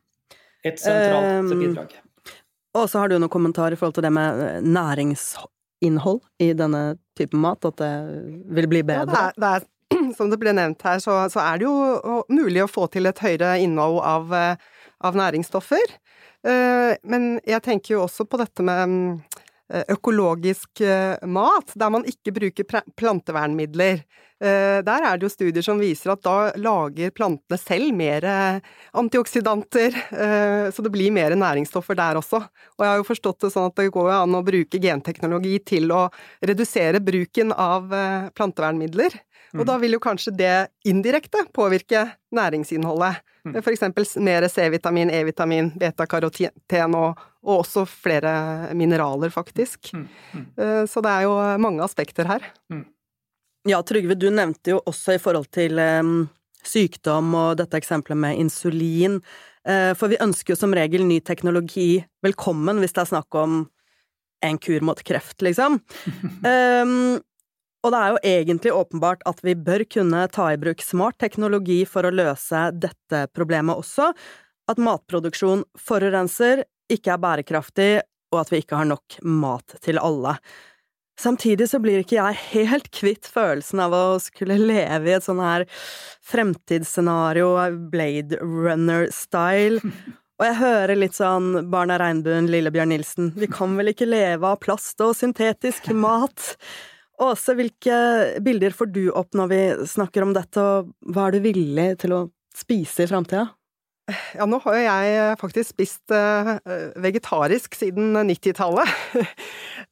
Et 0.66 0.80
sentralt 0.80 1.46
um, 1.46 1.54
bidrag. 1.54 1.96
Og 2.76 2.90
så 2.90 3.00
har 3.02 3.10
du 3.10 3.16
noen 3.18 3.32
kommentarer 3.32 3.74
i 3.74 3.78
forhold 3.78 3.96
til 3.96 4.04
det 4.04 4.12
med 4.14 4.42
eh, 4.44 4.60
næringsinnhold 4.66 6.20
i 6.44 6.52
denne 6.58 6.82
typen 7.18 7.40
mat, 7.42 7.64
at 7.64 7.78
det 7.80 7.94
vil 8.58 8.68
bli 8.70 8.82
bedre? 8.86 9.06
Ja, 9.06 9.08
det 9.08 9.22
er, 9.22 9.38
det 9.38 9.50
er 9.54 9.68
som 10.16 10.30
det 10.30 10.38
ble 10.40 10.54
nevnt 10.56 10.82
her, 10.86 11.00
så, 11.02 11.20
så, 11.32 11.42
er 11.42 11.60
det 11.60 11.66
jo 11.68 12.22
mulig 12.32 12.64
å 12.64 12.70
få 12.70 12.86
til 12.92 13.08
et 13.10 13.22
høyere 13.22 13.56
innhold 13.64 14.00
av, 14.04 14.32
eh, 14.36 14.86
av 15.04 15.18
næringsstoffer. 15.18 15.96
Eh, 16.48 16.94
men 17.08 17.28
jeg 17.46 17.64
tenker 17.66 17.96
jo 17.96 18.04
også 18.06 18.28
på 18.28 18.40
dette 18.40 18.64
med 18.66 19.20
eh, 19.72 19.84
økologisk 19.94 20.84
mat, 21.28 21.74
der 21.74 21.94
man 21.94 22.06
ikke 22.08 22.34
bruker 22.40 22.84
plantevernmidler. 22.98 24.04
Der 24.38 24.86
er 24.86 25.18
det 25.18 25.26
jo 25.26 25.32
studier 25.32 25.64
som 25.66 25.80
viser 25.82 26.12
at 26.12 26.22
da 26.22 26.52
lager 26.62 27.10
plantene 27.10 27.58
selv 27.58 27.90
mer 27.98 28.22
antioksidanter, 28.94 29.96
så 30.70 30.84
det 30.84 30.92
blir 30.94 31.10
mer 31.10 31.34
næringsstoffer 31.34 31.98
der 31.98 32.20
også. 32.20 32.44
Og 32.76 32.84
jeg 32.84 32.92
har 32.92 33.00
jo 33.00 33.08
forstått 33.08 33.42
det 33.42 33.50
sånn 33.50 33.66
at 33.66 33.80
det 33.80 33.88
går 33.96 34.12
an 34.14 34.38
å 34.38 34.44
bruke 34.46 34.78
genteknologi 34.78 35.56
til 35.66 35.90
å 35.90 36.04
redusere 36.46 37.02
bruken 37.02 37.50
av 37.50 37.90
plantevernmidler. 38.38 39.18
Og 39.56 39.64
da 39.68 39.78
vil 39.80 39.96
jo 39.96 40.02
kanskje 40.02 40.34
det 40.36 40.54
indirekte 40.88 41.46
påvirke 41.56 42.04
næringsinnholdet. 42.34 43.22
For 43.48 43.72
eksempel 43.72 44.04
mer 44.24 44.44
C-vitamin, 44.52 45.10
E-vitamin, 45.14 45.70
beta-karoten 45.80 46.96
og, 46.98 47.20
og, 47.40 47.54
også 47.62 47.86
flere 47.88 48.34
mineraler, 48.76 49.32
faktisk. 49.32 49.92
Eh, 49.94 50.84
så 50.90 51.04
det 51.04 51.14
er 51.14 51.26
jo 51.28 51.36
mange 51.62 51.84
aspekter 51.84 52.28
her. 52.28 52.44
Ja, 53.68 53.82
Trygve, 53.84 54.16
du 54.16 54.30
nevnte 54.32 54.72
jo 54.72 54.82
også 54.88 55.18
i 55.18 55.20
forhold 55.20 55.50
til 55.52 55.76
sykdom 56.64 57.34
og 57.36 57.58
dette 57.60 57.76
eksempelet 57.76 58.18
med 58.20 58.40
insulin. 58.40 59.18
Uh, 59.68 59.92
for 59.98 60.08
vi 60.08 60.20
ønsker 60.24 60.54
jo 60.54 60.58
som 60.60 60.72
regel 60.76 61.04
ny 61.04 61.18
teknologi 61.20 61.98
velkommen 62.24 62.80
hvis 62.80 62.94
det 62.96 63.02
er 63.02 63.10
snakk 63.10 63.36
om 63.36 63.58
en 64.46 64.60
kur 64.62 64.84
mot 64.86 65.00
kreft, 65.04 65.42
liksom. 65.44 65.80
Um, 66.48 67.18
og 67.84 67.92
det 67.94 67.98
er 67.98 68.10
jo 68.10 68.18
egentlig 68.26 68.72
åpenbart 68.74 69.20
at 69.28 69.38
vi 69.46 69.54
bør 69.54 69.84
kunne 69.90 70.24
ta 70.34 70.48
i 70.50 70.58
bruk 70.58 70.80
smart 70.82 71.18
teknologi 71.22 71.82
for 71.86 72.06
å 72.08 72.14
løse 72.14 72.62
dette 72.74 73.20
problemet 73.36 73.78
også, 73.78 74.08
at 74.68 74.80
matproduksjon 74.82 75.62
forurenser, 75.78 76.64
ikke 76.90 77.12
er 77.14 77.22
bærekraftig, 77.22 77.92
og 78.34 78.40
at 78.42 78.50
vi 78.52 78.62
ikke 78.62 78.80
har 78.80 78.88
nok 78.90 79.20
mat 79.22 79.78
til 79.84 80.00
alle. 80.02 80.34
Samtidig 81.18 81.66
så 81.70 81.80
blir 81.82 82.04
ikke 82.04 82.20
jeg 82.20 82.38
helt 82.52 82.88
kvitt 82.94 83.26
følelsen 83.26 83.82
av 83.82 83.94
å 83.96 84.04
skulle 84.22 84.58
leve 84.60 85.10
i 85.10 85.16
et 85.16 85.26
sånn 85.26 85.42
her 85.42 85.64
fremtidsscenario, 86.28 87.50
Blade 87.90 88.38
Runner-style, 88.38 89.82
og 90.38 90.46
jeg 90.46 90.58
hører 90.60 90.94
litt 91.00 91.16
sånn 91.18 91.64
Barna 91.72 91.96
regnbuen, 91.98 92.46
Lillebjørn 92.52 92.92
Nilsen, 92.94 93.32
vi 93.34 93.48
kan 93.50 93.74
vel 93.78 93.90
ikke 93.90 94.06
leve 94.06 94.46
av 94.46 94.60
plast 94.62 95.02
og 95.02 95.16
syntetisk 95.18 95.90
mat? 95.98 96.54
Åse, 97.18 97.56
hvilke 97.58 97.98
bilder 98.46 98.74
får 98.78 98.92
du 98.94 99.04
opp 99.10 99.34
når 99.34 99.50
vi 99.50 99.62
snakker 99.90 100.22
om 100.22 100.36
dette, 100.36 100.62
og 100.62 100.92
hva 101.10 101.26
er 101.26 101.34
du 101.34 101.46
villig 101.48 101.88
til 102.04 102.14
å 102.14 102.26
spise 102.54 103.02
i 103.02 103.10
framtida? 103.10 103.48
Ja, 104.38 104.46
nå 104.48 104.56
har 104.62 104.76
jo 104.78 104.84
jeg 104.86 105.38
faktisk 105.40 105.74
spist 105.74 106.14
uh, 106.14 106.54
vegetarisk 107.02 107.74
siden 107.76 108.14
90-tallet. 108.30 108.88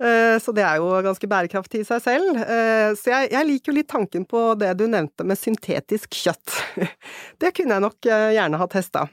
Eh, 0.02 0.36
så 0.42 0.54
det 0.56 0.64
er 0.66 0.80
jo 0.82 0.88
ganske 1.06 1.30
bærekraftig 1.30 1.82
i 1.82 1.88
seg 1.88 2.02
selv. 2.04 2.40
Uh, 2.40 2.92
så 2.98 3.12
jeg, 3.12 3.30
jeg, 3.34 3.50
liker 3.50 3.72
jo 3.72 3.76
litt 3.78 3.90
tanken 3.92 4.26
på 4.28 4.48
det 4.60 4.72
du 4.80 4.86
nevnte 4.90 5.26
med 5.26 5.40
syntetisk 5.40 6.16
kjøtt. 6.16 6.58
det 7.42 7.54
kunne 7.56 7.78
jeg 7.78 7.86
nok 7.88 8.10
gjerne 8.10 8.60
ha 8.60 8.68
testa. 8.72 9.06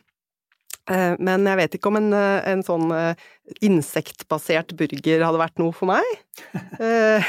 Eh, 0.91 1.13
men 1.23 1.45
jeg 1.47 1.59
vet 1.59 1.75
ikke 1.77 1.91
om 1.91 1.97
en, 1.99 2.09
eh, 2.17 2.41
en 2.51 2.63
sånn 2.65 2.91
eh, 2.91 3.27
insektbasert 3.63 4.71
burger 4.79 5.23
hadde 5.25 5.41
vært 5.41 5.59
noe 5.59 5.73
for 5.75 5.91
meg. 5.91 6.05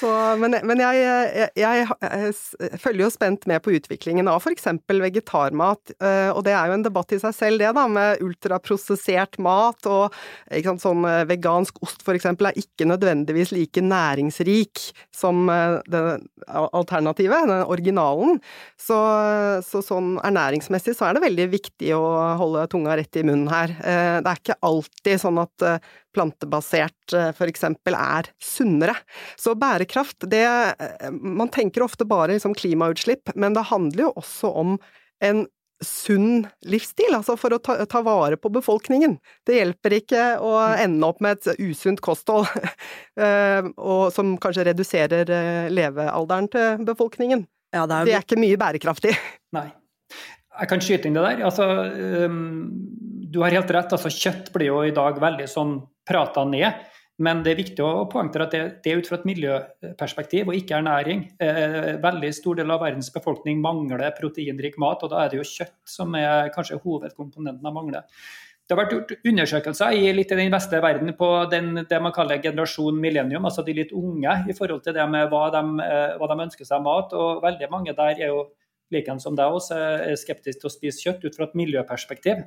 Så, 0.00 0.08
men, 0.40 0.56
men 0.64 0.80
jeg, 0.80 1.00
jeg, 1.36 1.50
jeg, 1.60 2.78
følger 2.80 3.04
jo 3.04 3.10
spent 3.12 3.44
med 3.50 3.60
på 3.60 3.74
utviklingen 3.76 4.30
av 4.32 4.40
f.eks. 4.40 4.64
vegetarmat, 4.88 5.92
og 6.32 6.40
det 6.46 6.54
er 6.56 6.70
jo 6.70 6.78
en 6.78 6.86
debatt 6.86 7.12
i 7.12 7.20
seg 7.20 7.36
selv, 7.36 7.60
det, 7.60 7.74
da, 7.76 7.84
med 7.84 8.24
ultraprosessert 8.24 9.36
mat. 9.44 9.84
Og 9.84 10.16
sant, 10.64 10.80
sånn 10.82 11.04
vegansk 11.28 11.82
ost 11.84 12.00
f.eks. 12.06 12.30
er 12.32 12.60
ikke 12.62 12.88
nødvendigvis 12.88 13.52
like 13.52 13.84
næringsrik 13.84 14.86
som 15.12 15.44
det 15.92 16.02
alternativet, 16.48 17.44
den 17.44 17.68
originalen. 17.68 18.40
Så, 18.80 18.96
så 19.66 19.84
sånn 19.84 20.14
ernæringsmessig 20.24 20.96
så 20.96 21.08
er 21.08 21.16
det 21.16 21.24
veldig 21.24 21.46
viktig 21.52 21.92
å 21.96 22.04
holde 22.40 22.66
tunga 22.72 22.96
rett 22.98 23.20
i 23.20 23.24
munnen 23.26 23.50
her. 23.52 23.74
Eh, 23.80 24.16
det 24.24 24.30
er 24.32 24.40
ikke 24.40 24.58
alltid 24.70 25.20
sånn 25.22 25.40
at 25.42 25.66
eh, 25.66 25.78
plantebasert 26.14 27.14
f.eks. 27.14 27.36
for 27.38 27.50
eksempel 27.50 27.96
er 27.98 28.30
sunnere. 28.42 28.96
Så 29.38 29.54
bærekraft, 29.58 30.26
det 30.30 30.46
Man 31.10 31.50
tenker 31.52 31.84
ofte 31.86 32.06
bare 32.08 32.34
liksom 32.34 32.56
klimautslipp, 32.58 33.34
men 33.34 33.54
det 33.54 33.68
handler 33.70 34.08
jo 34.08 34.12
også 34.22 34.52
om 34.62 34.76
en 35.22 35.44
sunn 35.80 36.42
livsstil, 36.68 37.14
altså 37.16 37.38
for 37.40 37.56
å 37.56 37.58
ta, 37.62 37.78
ta, 37.88 38.02
vare 38.04 38.36
på 38.36 38.50
befolkningen. 38.52 39.14
Det 39.48 39.56
hjelper 39.56 39.94
ikke 39.96 40.24
å 40.44 40.52
ende 40.76 41.08
opp 41.08 41.22
med 41.24 41.38
et 41.38 41.62
usunt 41.70 42.02
kosthold, 42.04 42.50
og, 43.90 44.02
som 44.12 44.34
kanskje 44.42 44.66
reduserer 44.68 45.32
levealderen 45.72 46.50
til 46.52 46.84
befolkningen. 46.90 47.46
Ja, 47.72 47.86
det, 47.86 47.94
er... 47.94 48.08
det 48.08 48.16
er 48.18 48.26
ikke 48.26 48.40
mye 48.42 48.58
bærekraftig. 48.60 49.14
Nei. 49.56 49.70
Jeg 50.60 50.68
kan 50.72 50.82
skyte 50.82 51.08
inn 51.08 51.16
det 51.16 51.22
der. 51.24 51.42
Altså, 51.46 51.66
um, 52.28 52.40
du 53.30 53.40
har 53.44 53.54
helt 53.54 53.70
rett. 53.70 53.92
Altså, 53.94 54.10
kjøtt 54.10 54.50
blir 54.54 54.72
jo 54.72 54.80
i 54.86 54.94
dag 54.96 55.20
veldig 55.22 55.46
sånn 55.50 55.76
prata 56.08 56.44
ned. 56.48 56.88
Men 57.20 57.42
det 57.44 57.52
er 57.52 57.58
viktig 57.58 57.84
å 57.84 58.06
poengtere 58.08 58.46
at 58.46 58.54
det, 58.54 58.60
det, 58.80 58.92
er 58.92 59.00
ut 59.02 59.08
fra 59.10 59.18
et 59.18 59.26
miljøperspektiv 59.28 60.48
og 60.48 60.56
ikke 60.56 60.78
ernæring. 60.78 61.26
Eh, 61.36 61.96
veldig 62.00 62.30
stor 62.32 62.56
del 62.56 62.72
av 62.72 62.80
verdens 62.80 63.10
befolkning 63.12 63.58
mangler 63.60 64.06
proteinrik 64.16 64.78
mat, 64.80 65.02
og 65.04 65.12
da 65.12 65.26
er 65.26 65.32
det 65.32 65.42
jo 65.42 65.48
kjøtt 65.50 65.74
som 65.84 66.16
er 66.16 66.48
kanskje 66.54 66.78
hovedkomponenten 66.80 67.68
av 67.68 67.76
mangler. 67.76 68.22
Det 68.64 68.72
har 68.72 68.80
vært 68.80 68.94
gjort 68.94 69.12
undersøkelser 69.26 69.98
i 69.98 70.14
litt 70.14 70.32
i 70.32 70.38
den 70.38 70.54
vestlige 70.54 70.80
verden 70.86 71.12
på 71.18 71.28
den, 71.52 71.82
det 71.90 72.00
man 72.00 72.14
kaller 72.16 72.40
generasjon 72.40 72.96
millennium, 73.02 73.44
altså 73.44 73.66
de 73.66 73.74
litt 73.76 73.92
unge, 73.92 74.38
i 74.48 74.56
forhold 74.56 74.80
til 74.86 74.96
det 74.96 75.04
med 75.12 75.28
hva 75.28 75.42
de, 75.52 75.62
eh, 75.84 76.16
hva 76.16 76.30
de 76.30 76.40
ønsker 76.46 76.64
seg 76.64 76.78
av 76.78 76.88
mat. 76.88 77.12
og 77.12 77.44
Veldig 77.44 77.68
mange 77.74 77.96
der 78.00 78.16
er 78.16 78.32
jo 78.32 78.46
likeens 78.94 79.28
som 79.28 79.36
deg 79.36 79.60
også, 79.60 79.76
skeptiske 80.16 80.64
til 80.64 80.70
å 80.70 80.72
spise 80.72 81.04
kjøtt 81.04 81.28
ut 81.28 81.36
fra 81.36 81.50
et 81.50 81.60
miljøperspektiv. 81.60 82.46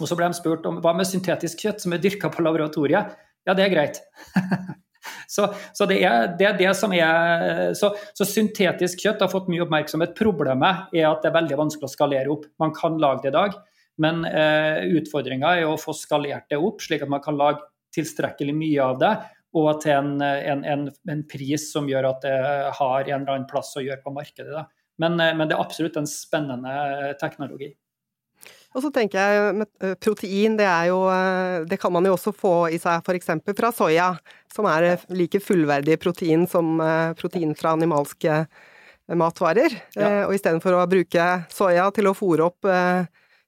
Og 0.00 0.08
så 0.08 0.16
ble 0.18 0.28
de 0.30 0.36
spurt 0.38 0.66
om 0.68 0.80
hva 0.84 0.92
med 0.96 1.08
syntetisk 1.08 1.62
kjøtt 1.64 1.84
som 1.84 1.94
er 1.94 2.02
dyrka 2.02 2.30
på 2.32 2.44
laboratoriet. 2.44 3.14
Ja, 3.46 3.54
det 3.54 3.66
er 3.66 3.72
greit. 3.72 4.00
så, 5.34 5.48
så, 5.76 5.86
det 5.88 6.00
er, 6.04 6.32
det 6.38 6.48
er 6.48 6.58
det, 6.58 6.72
som 6.78 6.92
er 6.96 7.72
så, 7.78 7.92
så, 8.16 8.26
syntetisk 8.28 9.06
kjøtt 9.06 9.22
har 9.24 9.32
fått 9.32 9.48
mye 9.52 9.64
oppmerksomhet. 9.64 10.16
Problemet 10.18 10.92
er 10.96 11.08
at 11.10 11.22
det 11.22 11.30
er 11.30 11.38
veldig 11.38 11.60
vanskelig 11.62 11.88
å 11.88 11.94
skalere 11.94 12.34
opp. 12.34 12.48
Man 12.62 12.74
kan 12.76 12.98
lage 13.02 13.26
det 13.26 13.32
i 13.32 13.36
dag, 13.38 13.56
men 14.02 14.26
eh, 14.28 14.84
utfordringa 14.98 15.56
er 15.60 15.70
å 15.70 15.78
få 15.80 15.94
skalert 15.96 16.50
det 16.52 16.60
opp, 16.60 16.84
slik 16.84 17.06
at 17.06 17.12
man 17.12 17.24
kan 17.24 17.38
lage 17.38 17.64
tilstrekkelig 17.96 18.52
mye 18.56 18.84
av 18.84 19.00
det, 19.00 19.14
og 19.56 19.70
til 19.80 19.94
en, 19.94 20.16
en, 20.20 20.64
en, 20.68 20.88
en 21.08 21.22
pris 21.30 21.70
som 21.72 21.86
gjør 21.88 22.10
at 22.10 22.26
det 22.26 22.34
har 22.76 23.06
en 23.06 23.22
eller 23.22 23.30
annen 23.38 23.48
plass 23.48 23.72
å 23.78 23.84
gjøre 23.84 24.02
på 24.04 24.12
markedet. 24.12 24.66
Men, 25.00 25.20
eh, 25.20 25.32
men 25.36 25.48
det 25.48 25.56
er 25.56 25.64
absolutt 25.64 25.96
en 26.00 26.08
spennende 26.08 26.72
eh, 26.72 27.12
teknologi. 27.20 27.70
Og 28.76 28.84
så 28.84 28.92
tenker 28.92 29.18
jeg 29.18 29.56
med 29.62 29.68
eh, 29.80 29.96
protein, 29.96 30.56
det 30.58 30.68
er 30.68 30.90
jo 30.90 31.00
Det 31.66 31.78
kan 31.80 31.94
man 31.94 32.04
jo 32.04 32.14
også 32.14 32.34
få 32.36 32.54
i 32.68 32.78
seg 32.80 33.00
f.eks. 33.00 33.32
fra 33.56 33.72
soya, 33.72 34.12
som 34.52 34.68
er 34.68 35.00
like 35.08 35.40
fullverdig 35.40 35.98
protein 36.00 36.46
som 36.48 36.76
protein 37.16 37.54
fra 37.56 37.74
animalske 37.76 38.44
matvarer. 39.16 39.74
Ja. 39.94 40.26
Og 40.26 40.34
istedenfor 40.36 40.76
å 40.76 40.86
bruke 40.90 41.26
soya 41.52 41.88
til 41.94 42.10
å 42.10 42.16
fòre 42.16 42.50
opp 42.50 42.68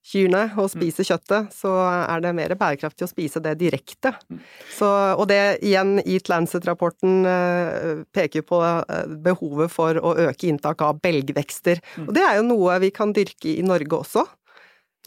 kyrne 0.08 0.44
og 0.56 0.68
mm. 0.68 0.72
spise 0.72 1.04
kjøttet, 1.06 1.52
så 1.54 1.72
er 1.84 2.22
det 2.24 2.34
mer 2.36 2.54
bærekraftig 2.58 3.06
å 3.06 3.10
spise 3.10 3.42
det 3.44 3.56
direkte. 3.60 4.14
Mm. 4.30 4.40
Så, 4.78 4.88
og 5.18 5.28
det 5.30 5.58
igjen, 5.66 5.98
Eat 6.04 6.30
Lancet-rapporten 6.32 7.28
eh, 7.28 8.02
peker 8.14 8.46
på 8.48 8.62
eh, 8.64 9.14
behovet 9.28 9.72
for 9.72 10.00
å 10.00 10.14
øke 10.28 10.48
inntak 10.50 10.84
av 10.84 11.00
belgvekster. 11.04 11.82
Mm. 11.98 12.08
Og 12.08 12.16
det 12.16 12.24
er 12.24 12.40
jo 12.40 12.48
noe 12.48 12.78
vi 12.84 12.92
kan 12.94 13.14
dyrke 13.16 13.56
i 13.56 13.64
Norge 13.66 14.00
også. 14.00 14.24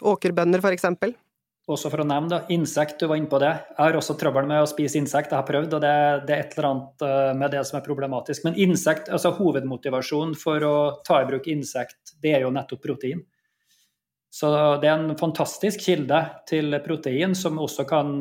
Åkerbønner, 0.01 0.63
for 0.63 0.73
eksempel. 0.73 1.13
Også 1.69 1.91
for 1.93 2.01
å 2.01 2.07
nevne, 2.07 2.41
insekt, 2.51 2.97
du 2.99 3.05
var 3.07 3.19
inne 3.19 3.29
på 3.29 3.39
det. 3.41 3.51
Jeg 3.69 3.77
har 3.77 3.95
også 3.95 4.15
trøbbel 4.19 4.47
med 4.49 4.63
å 4.63 4.69
spise 4.69 4.97
insekt, 4.97 5.29
jeg 5.29 5.37
har 5.37 5.45
prøvd, 5.47 5.75
og 5.77 5.83
det, 5.83 5.91
det, 6.25 6.33
er 6.33 6.45
et 6.47 6.55
eller 6.57 6.67
annet 6.71 7.05
eh, 7.05 7.33
med 7.37 7.53
det 7.53 7.61
som 7.69 7.77
er 7.77 7.85
problematisk. 7.85 8.47
Men 8.47 8.57
insekt, 8.59 9.11
altså 9.13 9.33
hovedmotivasjonen 9.37 10.33
for 10.41 10.65
å 10.65 10.73
ta 11.05 11.21
i 11.21 11.29
bruk 11.29 11.51
insekt, 11.53 12.15
det 12.23 12.33
er 12.33 12.47
jo 12.47 12.51
nettopp 12.55 12.81
protein. 12.87 13.21
Så 14.31 14.49
det 14.79 14.87
er 14.87 14.95
en 14.95 15.17
fantastisk 15.19 15.83
kilde 15.83 16.21
til 16.47 16.77
protein 16.85 17.35
som 17.35 17.59
også 17.59 17.83
kan 17.87 18.13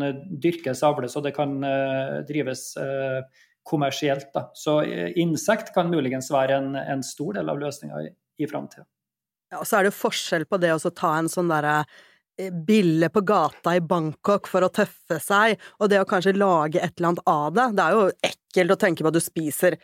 dyrkes, 0.43 0.83
avles 0.83 1.15
og 1.15 1.23
det 1.23 1.31
kan 1.37 1.53
uh, 1.63 2.17
drives 2.27 2.65
uh, 2.83 3.23
kommersielt. 3.63 4.33
Da. 4.35 4.49
Så 4.59 4.81
insekt 5.23 5.71
kan 5.77 5.93
muligens 5.93 6.33
være 6.35 6.59
en, 6.59 6.73
en 6.75 7.05
stor 7.07 7.39
del 7.39 7.53
av 7.53 7.63
løsninga 7.63 8.03
i, 8.09 8.11
i 8.43 8.51
framtida. 8.51 8.89
Ja, 9.51 9.61
og 9.61 9.67
så 9.67 9.79
er 9.79 9.85
det 9.85 9.93
jo 9.93 10.01
forskjell 10.05 10.47
på 10.47 10.61
det 10.63 10.73
å 10.75 10.95
ta 10.95 11.17
en 11.19 11.31
sånn 11.31 11.51
derre 11.51 11.83
bille 12.67 13.09
på 13.13 13.21
gata 13.21 13.75
i 13.77 13.83
Bangkok 13.85 14.49
for 14.49 14.65
å 14.65 14.73
tøffe 14.73 15.19
seg, 15.21 15.61
og 15.79 15.91
det 15.93 16.01
å 16.01 16.09
kanskje 16.09 16.39
lage 16.39 16.81
et 16.81 16.95
eller 16.97 17.11
annet 17.11 17.29
av 17.29 17.55
det. 17.57 17.67
Det 17.77 17.85
er 17.85 17.97
jo 17.97 18.07
ekkelt 18.31 18.75
å 18.75 18.81
tenke 18.81 19.05
på 19.05 19.13
at 19.13 19.19
du 19.19 19.23
spiser 19.25 19.77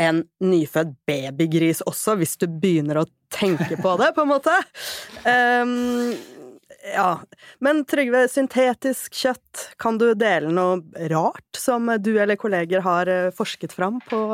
en 0.00 0.22
nyfødt 0.44 0.92
babygris 1.08 1.82
også, 1.88 2.18
hvis 2.20 2.36
du 2.40 2.46
begynner 2.46 3.00
å 3.00 3.06
tenke 3.32 3.78
på 3.80 3.96
det, 4.00 4.12
på 4.16 4.26
en 4.26 4.32
måte. 4.34 4.54
Um, 5.24 6.12
ja. 6.98 7.10
Men 7.64 7.84
Trygve, 7.88 8.26
syntetisk 8.30 9.16
kjøtt, 9.16 9.70
kan 9.80 9.98
du 10.00 10.10
dele 10.18 10.52
noe 10.52 11.08
rart 11.12 11.58
som 11.58 11.88
du 11.98 12.12
eller 12.20 12.38
kolleger 12.40 12.84
har 12.84 13.10
eh, 13.10 13.32
forsket 13.34 13.74
fram 13.76 14.02
på 14.10 14.28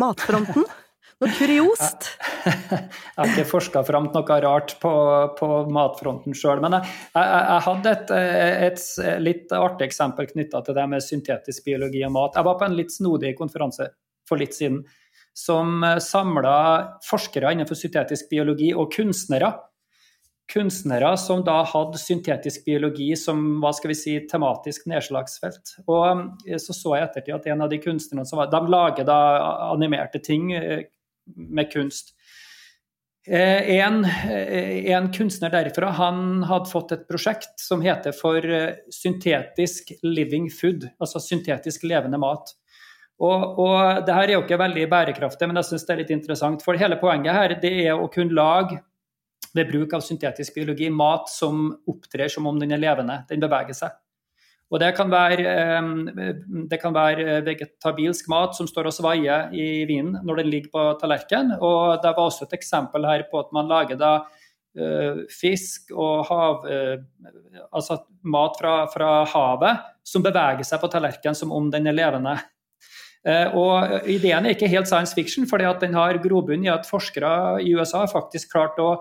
matfronten? 0.00 0.66
Noe 1.22 1.30
kuriost? 1.38 2.08
Jeg 2.42 3.14
har 3.14 3.28
ikke 3.30 3.46
forska 3.46 3.82
fram 3.86 4.08
noe 4.10 4.38
rart 4.42 4.74
på, 4.82 4.92
på 5.38 5.48
matfronten 5.70 6.34
sjøl, 6.34 6.58
men 6.64 6.74
jeg, 6.80 6.88
jeg, 7.14 7.42
jeg 7.46 7.64
hadde 7.66 7.92
et, 7.92 8.12
et, 8.66 8.86
litt 9.22 9.52
artig 9.54 9.86
eksempel 9.86 10.26
knytta 10.32 10.64
til 10.66 10.74
det 10.74 10.86
med 10.90 11.04
syntetisk 11.04 11.68
biologi 11.68 12.02
og 12.08 12.14
mat. 12.16 12.38
Jeg 12.40 12.48
var 12.48 12.56
på 12.58 12.66
en 12.66 12.74
litt 12.74 12.90
snodig 12.90 13.36
konferanse 13.38 13.86
for 14.26 14.42
litt 14.42 14.56
siden 14.56 14.80
som 15.38 15.84
samla 16.02 16.56
forskere 17.06 17.52
innenfor 17.54 17.78
syntetisk 17.78 18.32
biologi 18.32 18.72
og 18.74 18.90
kunstnere. 18.96 19.52
Kunstnere 20.52 21.12
som 21.20 21.44
da 21.46 21.60
hadde 21.68 22.00
syntetisk 22.02 22.66
biologi 22.66 23.12
som 23.16 23.60
hva 23.62 23.70
skal 23.76 23.92
vi 23.92 23.98
si, 24.00 24.16
tematisk 24.28 24.88
nedslagsfelt. 24.90 25.76
Og 25.86 26.50
så 26.58 26.76
så 26.76 26.96
jeg 26.98 27.06
ettertid 27.06 27.36
at 27.38 27.46
en 27.54 27.62
av 27.64 27.70
de 27.70 27.78
kunstnerne 27.80 28.26
som 28.28 28.42
var 28.42 28.50
De 28.52 28.60
lager 28.74 29.06
da 29.06 29.20
animerte 29.70 30.18
ting 30.18 30.50
med 31.36 31.70
kunst. 31.72 32.14
Eh, 33.26 33.70
en, 33.78 34.04
eh, 34.04 34.90
en, 34.90 35.12
kunstner 35.12 35.50
derifra 35.50 35.92
han 35.94 36.42
hadde 36.42 36.70
fått 36.70 36.92
et 36.92 37.04
prosjekt 37.06 37.60
som 37.60 37.84
heter 37.84 38.14
for 38.18 38.42
eh, 38.42 38.80
syntetisk 38.90 39.92
living 40.02 40.48
food, 40.50 40.88
altså 40.98 41.22
syntetisk 41.22 41.86
levende 41.86 42.18
mat. 42.18 42.50
Og, 43.22 43.60
og 43.62 44.02
det 44.06 44.16
her 44.16 44.26
er 44.26 44.34
jo 44.34 44.42
ikke 44.42 44.58
veldig 44.58 44.88
bærekraftig, 44.90 45.46
men 45.46 45.60
jeg 45.60 45.70
syns 45.70 45.86
det 45.86 45.94
er 45.94 46.00
litt 46.02 46.10
interessant. 46.16 46.64
For 46.66 46.80
hele 46.80 46.98
poenget 46.98 47.36
her 47.36 47.54
det 47.62 47.72
er 47.84 47.94
å 47.94 48.10
kunne 48.10 48.34
lage, 48.34 48.80
ved 49.52 49.68
bruk 49.68 49.92
av 49.94 50.00
syntetisk 50.00 50.56
biologi, 50.56 50.88
mat 50.90 51.28
som 51.28 51.66
opptrer 51.86 52.30
som 52.32 52.46
om 52.48 52.58
den 52.58 52.72
er 52.72 52.80
levende. 52.80 53.18
Den 53.28 53.42
beveger 53.42 53.76
seg. 53.76 53.98
Og 54.72 54.80
det 54.80 54.94
kan, 54.96 55.10
være, 55.12 55.44
eh, 55.52 56.36
det 56.70 56.78
kan 56.80 56.94
være 56.96 57.42
vegetabilsk 57.44 58.30
mat 58.32 58.56
som 58.56 58.68
står 58.68 58.88
og 58.88 58.96
svaier 58.96 59.52
i 59.52 59.84
vinen 59.88 60.16
når 60.24 60.40
den 60.40 60.52
ligger 60.52 60.72
på 60.72 60.86
tallerkenen. 61.02 61.58
Og 61.60 61.98
det 62.00 62.14
var 62.14 62.24
også 62.24 62.48
et 62.48 62.56
eksempel 62.56 63.04
her 63.08 63.26
på 63.28 63.42
at 63.42 63.52
man 63.52 63.68
lager 63.68 64.00
da 64.00 64.14
uh, 64.22 65.20
fisk 65.28 65.92
og 65.92 66.24
hav, 66.30 66.64
altså 67.68 67.98
mat 68.24 68.56
fra, 68.56 68.74
fra, 68.88 69.10
havet 69.28 69.84
som 70.08 70.24
beveger 70.24 70.64
seg 70.64 70.80
på 70.80 70.88
tallerkenen 70.92 71.36
som 71.36 71.52
om 71.52 71.68
den 71.72 71.90
er 71.92 71.98
levende. 71.98 72.38
Og 73.54 74.08
Ideen 74.10 74.48
er 74.48 74.56
ikke 74.56 74.70
helt 74.72 74.88
science 74.88 75.14
fiction, 75.14 75.44
at 75.46 75.84
den 75.84 75.94
har 75.94 76.16
grobunn 76.24 76.64
i 76.64 76.72
at 76.72 76.88
forskere 76.88 77.60
i 77.62 77.74
USA 77.76 78.00
har 78.02 78.10
faktisk 78.10 78.50
klart 78.50 78.80
å 78.82 78.96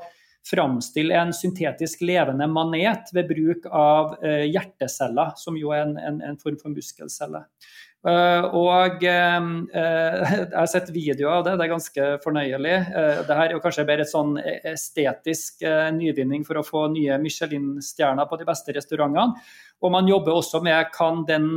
framstille 0.47 1.15
en 1.17 1.33
syntetisk 1.35 2.01
levende 2.05 2.47
manet 2.49 3.11
ved 3.13 3.29
bruk 3.29 3.67
av 3.69 4.15
uh, 4.23 4.43
hjerteceller, 4.47 5.35
som 5.37 5.57
jo 5.59 5.73
er 5.75 5.85
en, 5.85 5.95
en, 5.99 6.19
en 6.31 6.39
form 6.41 6.57
for 6.61 6.73
muskelcelle. 6.73 7.43
Uh, 8.01 8.47
og 8.57 9.03
uh, 9.05 9.49
jeg 9.77 10.49
har 10.55 10.69
sett 10.71 10.89
videoer 10.93 11.37
av 11.37 11.45
det, 11.45 11.55
det 11.59 11.67
er 11.67 11.73
ganske 11.75 12.09
fornøyelig. 12.23 12.75
det 13.27 13.37
her 13.37 13.47
er 13.47 13.55
jo 13.55 13.63
kanskje 13.63 13.87
bare 13.89 14.05
et 14.07 14.11
sånn 14.11 14.35
estetisk 14.41 15.65
nyvinning 15.97 16.45
for 16.47 16.57
å 16.57 16.65
få 16.65 16.87
nye 16.95 17.19
Michelin-stjerner 17.21 18.29
på 18.29 18.41
de 18.41 18.49
beste 18.49 18.73
restaurantene. 18.77 19.37
Og 19.81 19.93
man 19.93 20.09
jobber 20.09 20.37
også 20.37 20.61
med 20.65 20.89
kan 20.93 21.23
den 21.29 21.53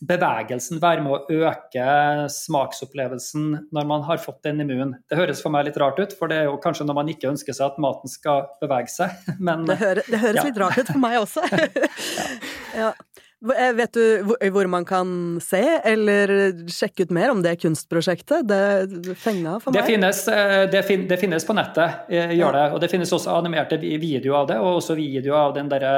bevegelsen 0.00 0.80
være 0.80 1.02
med 1.04 1.12
å 1.12 1.40
øke 1.50 1.86
smaksopplevelsen 2.32 3.48
når 3.74 3.88
man 3.88 4.04
har 4.06 4.20
fått 4.22 4.42
den 4.46 4.62
immun. 4.64 4.94
Det 5.10 5.18
høres 5.18 5.42
for 5.44 5.52
meg 5.52 5.66
litt 5.68 5.78
rart 5.80 6.00
ut, 6.00 6.14
for 6.16 6.32
det 6.32 6.40
er 6.40 6.48
jo 6.48 6.56
kanskje 6.62 6.86
når 6.88 6.98
man 7.02 7.12
ikke 7.12 7.28
ønsker 7.30 7.56
seg 7.56 7.74
at 7.74 7.80
maten 7.82 8.10
skal 8.10 8.46
bevege 8.62 8.92
seg. 8.92 9.12
Men, 9.50 9.66
det, 9.68 9.76
høres, 9.82 10.08
det 10.08 10.22
høres 10.22 10.40
ja. 10.40 10.46
litt 10.48 10.60
rart 10.62 10.80
ut 10.80 10.92
for 10.92 11.02
meg 11.02 11.18
også. 11.20 11.44
ja. 12.80 12.92
Eh, 13.40 13.72
vet 13.72 13.92
du 13.92 14.34
hvor 14.52 14.66
man 14.66 14.84
kan 14.84 15.40
se 15.40 15.62
eller 15.84 16.28
sjekke 16.68 17.06
ut 17.06 17.12
mer 17.14 17.30
om 17.32 17.40
det 17.42 17.54
kunstprosjektet? 17.62 18.44
Det 18.48 19.14
fenga 19.16 19.54
for 19.62 19.72
meg. 19.72 19.80
Det 19.80 19.86
finnes, 19.94 20.20
eh, 20.28 20.64
det, 20.70 20.82
fin, 20.84 21.06
det 21.08 21.16
finnes 21.16 21.46
på 21.48 21.56
nettet, 21.56 22.04
eh, 22.12 22.34
gjør 22.36 22.58
det. 22.58 22.66
Og 22.74 22.80
det 22.84 22.90
finnes 22.92 23.12
også 23.16 23.38
animerte 23.38 23.80
videoer 23.80 24.42
av 24.42 24.50
det, 24.52 24.58
og 24.60 24.82
også 24.82 24.98
videoer 24.98 25.38
av 25.46 25.56
den 25.56 25.72
der 25.72 25.88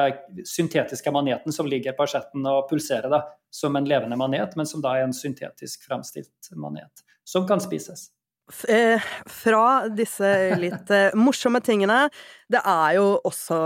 syntetiske 0.47 1.11
maneten 1.11 1.53
som 1.53 1.67
ligger 1.67 1.99
på 1.99 2.07
asjetten 2.07 2.47
og 2.47 2.69
pulserer 2.71 3.11
da, 3.11 3.25
som 3.51 3.75
en 3.77 3.91
levende 3.91 4.17
manet, 4.17 4.55
men 4.57 4.69
som 4.69 4.85
da 4.85 4.95
er 4.95 5.09
en 5.09 5.17
syntetisk 5.17 5.89
fremstilt 5.89 6.55
manet, 6.55 7.03
som 7.27 7.49
kan 7.49 7.61
spises. 7.61 8.13
Eh, 8.69 9.03
fra 9.27 9.88
disse 9.88 10.29
litt 10.61 10.91
eh, 10.93 11.15
morsomme 11.17 11.61
tingene 11.65 12.05
Det 12.53 12.61
er 12.61 12.99
jo 12.99 13.07
også 13.25 13.59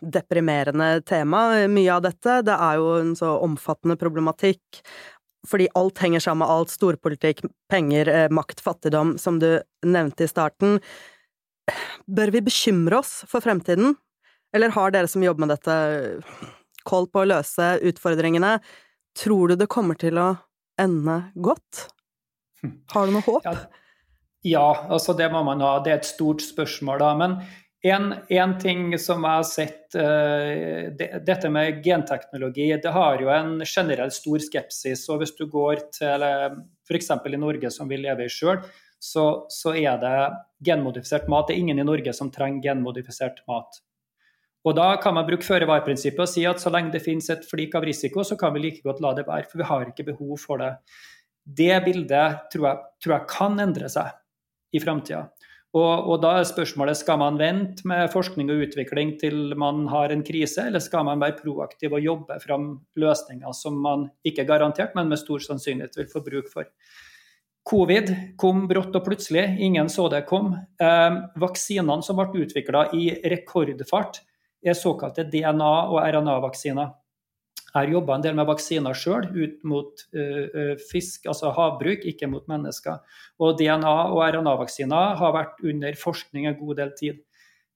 deprimerende 0.00 1.02
tema, 1.06 1.66
mye 1.68 1.96
av 1.96 2.04
dette. 2.06 2.38
Det 2.46 2.54
er 2.54 2.78
jo 2.78 2.92
en 3.00 3.16
så 3.18 3.34
omfattende 3.42 3.98
problematikk. 4.00 4.82
Fordi 5.48 5.66
alt 5.74 5.98
henger 5.98 6.22
sammen 6.22 6.44
med 6.44 6.54
alt. 6.54 6.70
Storpolitikk, 6.70 7.42
penger, 7.70 8.08
eh, 8.08 8.28
makt, 8.30 8.62
fattigdom, 8.62 9.16
som 9.18 9.40
du 9.42 9.56
nevnte 9.82 10.24
i 10.24 10.30
starten. 10.30 10.78
Bør 12.06 12.30
vi 12.34 12.44
bekymre 12.46 13.02
oss 13.02 13.22
for 13.30 13.42
fremtiden? 13.42 13.96
Eller 14.54 14.74
har 14.74 14.94
dere 14.94 15.08
som 15.08 15.22
jobber 15.24 15.46
med 15.46 15.54
dette, 15.56 15.74
koll 16.86 17.08
på 17.08 17.22
å 17.22 17.28
løse 17.30 17.74
utfordringene? 17.82 18.58
Tror 19.18 19.52
du 19.52 19.56
det 19.56 19.70
kommer 19.72 19.98
til 19.98 20.18
å 20.20 20.30
ende 20.80 21.18
godt? 21.34 21.88
Hm. 22.62 22.76
Har 22.94 23.06
du 23.06 23.16
noe 23.16 23.26
håp? 23.26 23.46
Ja. 23.46 23.81
Ja, 24.42 24.86
altså 24.90 25.14
det 25.14 25.28
må 25.30 25.42
man 25.46 25.62
ha. 25.62 25.76
Det 25.82 25.92
er 25.92 26.00
et 26.00 26.08
stort 26.08 26.42
spørsmål, 26.42 26.98
da. 26.98 27.10
Men 27.18 27.36
en, 27.82 28.54
ting 28.62 28.98
som 28.98 29.22
jeg 29.22 29.38
har 29.38 29.46
sett 29.46 29.96
uh, 29.98 30.90
det, 30.98 31.08
Dette 31.26 31.50
med 31.50 31.82
genteknologi, 31.84 32.68
det 32.82 32.94
har 32.94 33.22
jo 33.22 33.30
en 33.34 33.60
generell 33.66 34.10
stor 34.14 34.42
skepsis. 34.42 35.04
Og 35.10 35.22
hvis 35.22 35.34
du 35.38 35.46
går 35.50 35.86
til 35.94 36.26
f.eks. 36.26 37.10
i 37.10 37.38
Norge, 37.38 37.70
som 37.70 37.90
vi 37.90 38.00
lever 38.02 38.26
i 38.26 38.32
sjøl, 38.32 38.62
så, 39.02 39.46
så, 39.50 39.74
er 39.74 39.98
det 39.98 40.18
genmodifisert 40.62 41.30
mat. 41.30 41.48
Det 41.48 41.56
er 41.56 41.62
ingen 41.62 41.82
i 41.82 41.86
Norge 41.86 42.14
som 42.14 42.30
trenger 42.30 42.70
genmodifisert 42.70 43.42
mat. 43.50 43.82
Og 44.62 44.76
Da 44.78 44.92
kan 45.02 45.14
man 45.14 45.26
bruke 45.26 45.42
føre-var-prinsippet 45.42 46.22
og 46.22 46.30
si 46.30 46.44
at 46.46 46.62
så 46.62 46.70
lenge 46.70 46.94
det 46.94 47.02
finnes 47.02 47.26
et 47.34 47.46
flik 47.50 47.74
av 47.74 47.82
risiko, 47.82 48.22
så 48.22 48.38
kan 48.38 48.54
vi 48.54 48.62
like 48.62 48.82
godt 48.86 49.02
la 49.02 49.10
det 49.18 49.26
være, 49.26 49.48
for 49.50 49.58
vi 49.58 49.66
har 49.66 49.88
ikke 49.90 50.06
behov 50.12 50.36
for 50.38 50.62
det. 50.62 50.76
Det 51.42 51.74
bildet 51.82 52.44
tror 52.52 52.68
jeg, 52.68 52.78
tror 53.02 53.16
jeg 53.16 53.30
kan 53.32 53.58
endre 53.58 53.90
seg 53.90 54.14
i 54.72 54.80
framtida. 54.80 55.26
Og, 55.72 55.92
og, 56.04 56.18
da 56.20 56.34
er 56.36 56.44
spørsmålet 56.44 56.98
skal 57.00 57.16
man 57.22 57.38
vente 57.40 57.86
med 57.88 58.10
forskning 58.12 58.50
og 58.52 58.66
utvikling 58.66 59.14
til 59.20 59.54
man 59.56 59.86
har 59.88 60.12
en 60.12 60.24
krise, 60.24 60.66
eller 60.68 60.84
skal 60.84 61.06
man 61.08 61.22
være 61.22 61.38
proaktiv 61.38 61.94
og 61.96 62.04
jobbe 62.04 62.36
fram 62.42 62.66
løsninger 63.00 63.56
som 63.56 63.78
man 63.80 64.10
ikke 64.28 64.44
er 64.44 64.50
garantert, 64.50 64.92
men 64.98 65.08
med 65.08 65.20
stor 65.22 65.40
sannsynlighet 65.40 65.96
vil 65.96 66.10
få 66.12 66.20
bruk 66.26 66.52
for. 66.52 66.68
Covid 67.64 68.10
kom 68.36 68.66
brått 68.68 68.96
og 68.98 69.04
plutselig, 69.06 69.46
ingen 69.64 69.88
så 69.88 70.08
det 70.12 70.26
kom. 70.28 70.52
Eh, 70.82 71.18
vaksinene 71.40 72.04
som 72.04 72.18
ble 72.18 72.44
utvikla 72.44 72.88
i 72.98 73.06
rekordfart, 73.32 74.20
er 74.62 74.76
såkalte 74.78 75.24
DNA- 75.30 75.88
og 75.88 76.02
RNA-vaksiner. 76.02 76.92
Har 77.72 77.88
jobba 77.88 78.18
en 78.18 78.24
del 78.24 78.36
med 78.36 78.48
vaksiner 78.48 78.96
sjøl, 78.96 79.28
ut 79.32 79.62
mot 79.68 80.04
uh, 80.16 80.72
fisk, 80.90 81.26
altså 81.30 81.52
havbruk, 81.56 82.04
ikke 82.08 82.28
mot 82.28 82.44
mennesker. 82.50 83.00
Og 83.40 83.58
DNA- 83.60 84.12
og 84.12 84.22
RNA-vaksiner 84.26 85.16
har 85.20 85.36
vært 85.36 85.62
under 85.64 85.96
forskning 85.98 86.48
en 86.50 86.58
god 86.58 86.82
del 86.82 86.96
tid. 86.98 87.22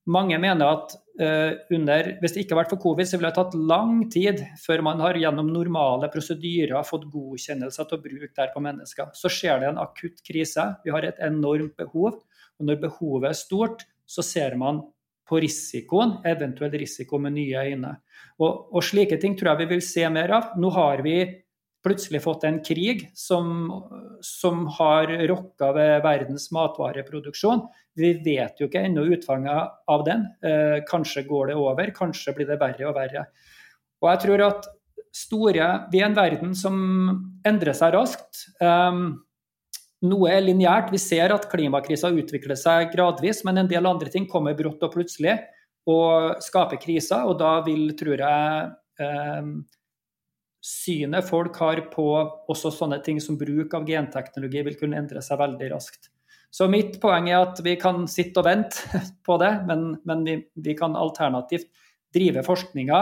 Mange 0.07 0.37
mener 0.39 0.69
at 0.71 0.93
uh, 1.19 1.57
under, 1.75 2.13
hvis 2.21 2.35
det 2.37 2.45
ikke 2.45 2.55
har 2.55 2.61
vært 2.61 2.75
for 2.77 2.83
covid, 2.85 3.09
så 3.09 3.19
ville 3.19 3.33
det 3.33 3.39
tatt 3.41 3.57
lang 3.59 4.05
tid 4.13 4.45
før 4.63 4.85
man 4.87 5.03
har 5.03 5.19
gjennom 5.19 5.49
normale 5.51 6.11
prosedyrer 6.13 6.87
fått 6.87 7.09
godkjennelse 7.11 7.89
til 7.89 7.99
å 7.99 8.05
bruke 8.05 8.31
det 8.37 8.53
på 8.53 8.63
mennesker. 8.63 9.11
Så 9.19 9.33
skjer 9.33 9.65
det 9.65 9.73
en 9.73 9.83
akutt 9.83 10.23
krise. 10.27 10.69
Vi 10.85 10.95
har 10.95 11.09
et 11.09 11.19
enormt 11.27 11.75
behov. 11.81 12.21
Og 12.57 12.69
når 12.69 12.79
behovet 12.87 13.33
er 13.33 13.41
stort, 13.41 13.83
så 14.07 14.23
ser 14.23 14.55
man 14.61 14.85
på 15.27 15.41
risikoen, 15.43 16.19
eventuell 16.27 16.75
risiko 16.79 17.19
med 17.23 17.35
nye 17.37 17.65
øyne. 17.71 17.97
Og, 18.39 18.69
og, 18.71 18.83
slike 18.85 19.19
ting 19.23 19.35
tror 19.37 19.53
jeg 19.53 19.65
vi 19.65 19.75
vil 19.75 19.83
se 19.85 20.07
mer 20.13 20.33
av. 20.37 20.55
Nå 20.61 20.71
har 20.75 21.03
vi 21.07 21.19
plutselig 21.87 22.21
fått 22.25 22.45
en 22.49 22.59
krig 22.67 23.05
som, 23.15 23.69
som 24.25 24.65
har 24.79 25.11
rokka 25.31 25.71
ved 25.77 26.01
verdens 26.07 26.49
matvareproduksjon. 26.55 27.63
Vi 27.99 28.17
vet 28.25 28.59
jo 28.61 28.67
ikke 28.71 28.83
ennå 28.89 29.07
utfanget 29.15 29.77
av 29.93 30.07
den. 30.07 30.27
Eh, 30.43 30.81
kanskje 30.89 31.27
går 31.29 31.53
det 31.53 31.61
over, 31.63 31.93
kanskje 31.95 32.35
blir 32.37 32.51
det 32.51 32.59
verre 32.63 32.89
og 32.91 32.99
verre. 32.99 33.29
Og 34.03 34.11
jeg 34.13 34.25
tror 34.27 34.47
at 34.49 34.73
store, 35.17 35.87
Vi 35.93 36.01
er 36.03 36.11
en 36.11 36.17
verden 36.17 36.55
som 36.55 36.75
endrer 37.47 37.73
seg 37.73 37.95
raskt. 37.95 38.51
Um, 38.61 39.26
noe 40.09 40.33
er 40.33 40.45
lineært. 40.45 40.93
Vi 40.95 41.01
ser 41.03 41.35
at 41.35 41.49
klimakrisa 41.51 42.13
utvikler 42.15 42.59
seg 42.59 42.93
gradvis, 42.95 43.43
men 43.47 43.63
en 43.63 43.71
del 43.71 43.87
andre 43.89 44.13
ting 44.13 44.29
kommer 44.31 44.57
brått 44.59 44.85
og 44.87 44.95
plutselig 44.95 45.37
og 45.87 46.43
skaper 46.43 46.81
kriser. 46.83 47.27
Og 47.29 47.39
da 47.41 47.59
vil, 47.67 47.91
tror 47.99 48.23
jeg, 48.23 48.71
eh, 49.03 49.51
synet 50.67 51.29
folk 51.29 51.57
har 51.63 51.85
på 51.93 52.09
også 52.51 52.73
sånne 52.75 52.99
ting 53.05 53.21
som 53.23 53.39
bruk 53.39 53.75
av 53.77 53.87
genteknologi, 53.87 54.65
vil 54.67 54.79
kunne 54.81 54.99
endre 54.99 55.23
seg 55.23 55.39
veldig 55.43 55.71
raskt. 55.75 56.11
Så 56.51 56.69
mitt 56.71 56.97
poeng 57.03 57.29
er 57.31 57.43
at 57.43 57.61
vi 57.65 57.75
kan 57.79 58.07
sitte 58.11 58.41
og 58.41 58.49
vente 58.49 59.03
på 59.27 59.39
det, 59.43 59.53
men, 59.69 59.89
men 60.09 60.25
vi, 60.27 60.39
vi, 60.55 60.75
kan 60.79 60.97
alternativt 60.99 61.69
drive 62.15 62.43
forskninga 62.47 63.01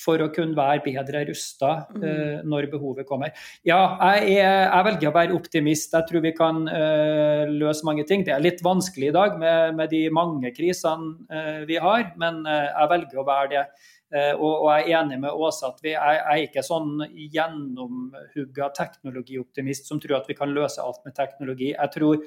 for 0.00 0.22
å 0.22 0.30
kunne 0.34 0.56
være 0.56 0.82
bedre 0.84 1.22
rusta 1.28 1.72
uh, 1.92 2.02
eh, 2.02 2.36
når 2.48 2.68
behovet 2.72 3.06
kommer. 3.08 3.32
Ja, 3.68 3.80
jeg, 4.16 4.38
er, 4.40 4.66
jeg, 4.66 4.86
velger 4.88 5.10
å 5.10 5.14
være 5.16 5.36
optimist. 5.36 5.94
Jeg 5.94 6.08
tror 6.08 6.24
vi 6.24 6.34
kan 6.36 6.62
uh, 6.68 7.44
løse 7.50 7.86
mange 7.88 8.06
ting. 8.08 8.24
Det 8.26 8.34
er 8.34 8.44
litt 8.44 8.62
vanskelig 8.64 9.10
i 9.10 9.16
dag 9.16 9.38
med, 9.40 9.76
med 9.78 9.92
de 9.92 10.04
mange 10.14 10.52
krisene 10.56 11.16
uh, 11.32 11.64
vi 11.68 11.80
har, 11.82 12.12
men 12.20 12.42
jeg 12.42 12.88
velger 12.90 13.20
å 13.20 13.26
være 13.26 13.50
det. 13.52 13.66
Og, 14.12 14.50
og, 14.50 14.66
jeg 14.76 14.90
er 14.90 14.98
enig 14.98 15.16
med 15.22 15.38
Åse 15.40 15.64
at 15.70 15.78
vi 15.80 15.94
er, 15.96 16.18
er 16.20 16.42
ikke 16.44 16.60
sånn 16.66 17.00
gjennomhugga 17.32 18.68
teknologioptimist 18.76 19.88
som 19.88 20.02
tror 20.02 20.18
at 20.18 20.28
vi 20.28 20.36
kan 20.36 20.52
løse 20.52 20.84
alt 20.84 21.00
med 21.06 21.16
teknologi. 21.16 21.70
Jeg 21.72 21.94
tror 21.94 22.20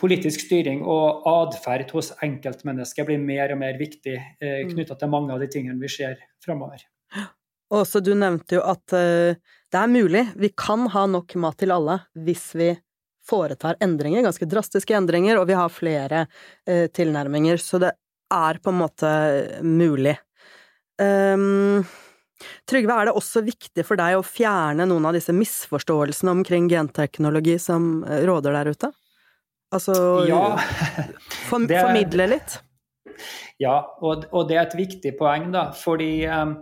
politisk 0.00 0.46
styring 0.46 0.82
og 0.88 1.26
atferd 1.28 1.92
hos 1.94 2.10
enkeltmennesker 2.24 3.06
blir 3.08 3.20
mer 3.22 3.52
og 3.54 3.60
mer 3.62 3.78
viktig 3.80 4.16
eh, 4.16 4.62
mm. 4.64 4.74
knytta 4.74 4.96
til 4.98 5.12
mange 5.12 5.34
av 5.34 5.42
de 5.42 5.48
tingene 5.52 5.80
vi 5.80 5.90
ser 5.92 6.18
framover. 6.44 6.82
Åse, 7.70 8.02
du 8.02 8.14
nevnte 8.18 8.56
jo 8.56 8.64
at 8.66 8.96
uh, 8.96 9.36
det 9.70 9.78
er 9.78 9.90
mulig. 9.92 10.24
Vi 10.34 10.50
kan 10.58 10.88
ha 10.90 11.04
nok 11.06 11.36
mat 11.38 11.60
til 11.60 11.70
alle 11.70 12.00
hvis 12.18 12.48
vi 12.58 12.72
foretar 13.30 13.78
endringer, 13.84 14.24
ganske 14.26 14.48
drastiske 14.50 14.96
endringer, 14.96 15.38
og 15.38 15.46
vi 15.46 15.54
har 15.54 15.70
flere 15.70 16.24
uh, 16.26 16.88
tilnærminger. 16.90 17.60
Så 17.62 17.78
det 17.78 17.92
er 18.34 18.58
på 18.58 18.72
en 18.72 18.80
måte 18.80 19.12
mulig. 19.62 20.16
Um, 21.00 21.84
Trygve, 22.66 22.96
er 22.96 23.06
det 23.06 23.14
også 23.20 23.44
viktig 23.44 23.84
for 23.86 24.00
deg 24.00 24.16
å 24.16 24.24
fjerne 24.26 24.88
noen 24.88 25.06
av 25.06 25.14
disse 25.14 25.32
misforståelsene 25.36 26.32
omkring 26.40 26.66
genteknologi 26.72 27.58
som 27.60 28.00
råder 28.02 28.56
der 28.56 28.72
ute? 28.72 28.90
Altså 29.70 29.94
ja. 30.26 30.40
for, 31.46 31.62
det, 31.70 31.78
formidle 31.78 32.26
litt? 32.32 32.58
Ja, 33.60 33.76
og, 34.00 34.26
og, 34.32 34.48
det 34.48 34.56
er 34.56 34.66
et 34.66 34.76
viktig 34.78 35.14
poeng, 35.18 35.50
da. 35.54 35.68
Fordi 35.76 36.24
um, 36.26 36.56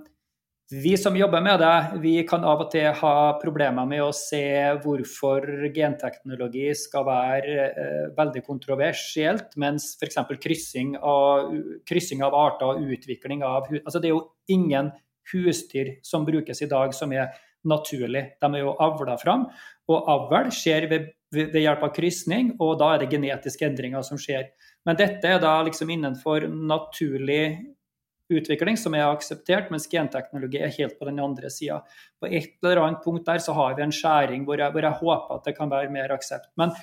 vi 0.69 0.93
som 1.01 1.17
jobber 1.17 1.41
med 1.41 1.63
det, 1.63 2.01
vi 2.03 2.15
kan 2.29 2.45
av 2.45 2.67
og 2.67 2.73
til 2.75 2.91
ha 3.01 3.15
problemer 3.41 3.89
med 3.89 4.03
å 4.05 4.11
se 4.13 4.43
hvorfor 4.83 5.47
genteknologi 5.75 6.67
skal 6.77 7.07
være 7.09 7.69
uh, 7.73 8.07
veldig 8.19 8.45
kontroversielt, 8.45 9.55
mens 9.57 9.95
f.eks. 9.97 10.21
Kryssing, 10.43 10.97
av, 11.01 11.55
kryssing 11.89 12.25
av 12.27 12.37
arter 12.37 12.75
og 12.75 12.97
utvikling 12.99 13.47
av 13.47 13.71
altså 13.79 14.03
Det 14.03 14.11
er 14.11 14.17
jo 14.17 14.27
ingen 14.53 14.93
husdyr 15.33 15.97
som 16.05 16.27
brukes 16.29 16.61
i 16.65 16.69
dag 16.69 16.93
som 16.97 17.13
er 17.17 17.33
naturlig. 17.69 18.25
De 18.41 18.51
er 18.53 18.63
jo 18.65 18.77
avla 18.83 19.17
fram, 19.21 19.47
og 19.89 20.11
avl 20.13 20.53
skjer 20.55 20.89
ved 20.91 21.09
ved 21.35 21.59
hjelp 21.61 21.83
av 21.85 21.91
krysning, 21.97 22.55
og 22.63 22.79
da 22.81 22.95
er 22.95 23.03
det 23.03 23.11
genetiske 23.13 23.67
endringer 23.67 24.05
som 24.07 24.21
skjer. 24.21 24.49
Men 24.89 24.97
dette 24.97 25.29
er 25.29 25.43
da 25.43 25.59
liksom 25.67 25.91
innenfor 25.93 26.47
naturlig 26.49 27.59
utvikling 28.29 28.77
som 28.77 28.95
er 28.97 29.09
akseptert, 29.09 29.71
mens 29.73 29.89
genteknologi 29.91 30.61
er 30.61 30.73
helt 30.77 30.99
på 30.99 31.09
den 31.09 31.21
andre 31.25 31.51
sida. 31.53 31.81
På 32.21 32.29
et 32.29 32.57
eller 32.63 32.83
annet 32.85 33.05
punkt 33.05 33.27
der 33.29 33.41
så 33.45 33.55
har 33.57 33.77
vi 33.77 33.85
en 33.85 33.95
skjæring 33.95 34.45
hvor 34.49 34.61
jeg, 34.61 34.73
hvor 34.75 34.85
jeg 34.85 35.01
håper 35.03 35.37
at 35.37 35.49
det 35.49 35.57
kan 35.57 35.73
være 35.73 35.93
mer 35.93 36.13
aksept. 36.17 36.51
Men, 36.61 36.75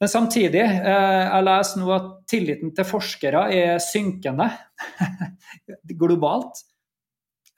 men 0.00 0.12
samtidig, 0.12 0.64
eh, 0.64 1.22
jeg 1.24 1.46
leser 1.48 1.80
nå 1.80 1.92
at 1.96 2.10
tilliten 2.28 2.74
til 2.76 2.88
forskere 2.88 3.46
er 3.56 3.80
synkende 3.84 4.50
globalt. 6.02 6.64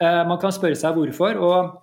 Eh, 0.03 0.23
man 0.29 0.38
kan 0.43 0.55
spørre 0.55 0.79
seg 0.79 0.99
hvorfor. 0.99 1.43
og 1.43 1.82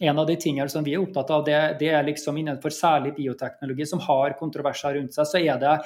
en 0.00 0.18
av 0.18 0.26
de 0.26 0.36
tingene 0.40 0.70
som 0.70 0.84
vi 0.84 0.96
er 0.96 1.02
opptatt 1.02 1.30
av, 1.30 1.44
det, 1.46 1.60
det 1.80 1.92
er 1.94 2.06
liksom 2.06 2.38
innenfor 2.40 2.74
særlig 2.74 3.14
bioteknologi 3.18 3.86
som 3.86 4.02
har 4.06 4.34
kontroverser 4.38 4.98
rundt 4.98 5.14
seg, 5.14 5.30
så 5.30 5.42
er 5.42 5.60
det 5.62 5.76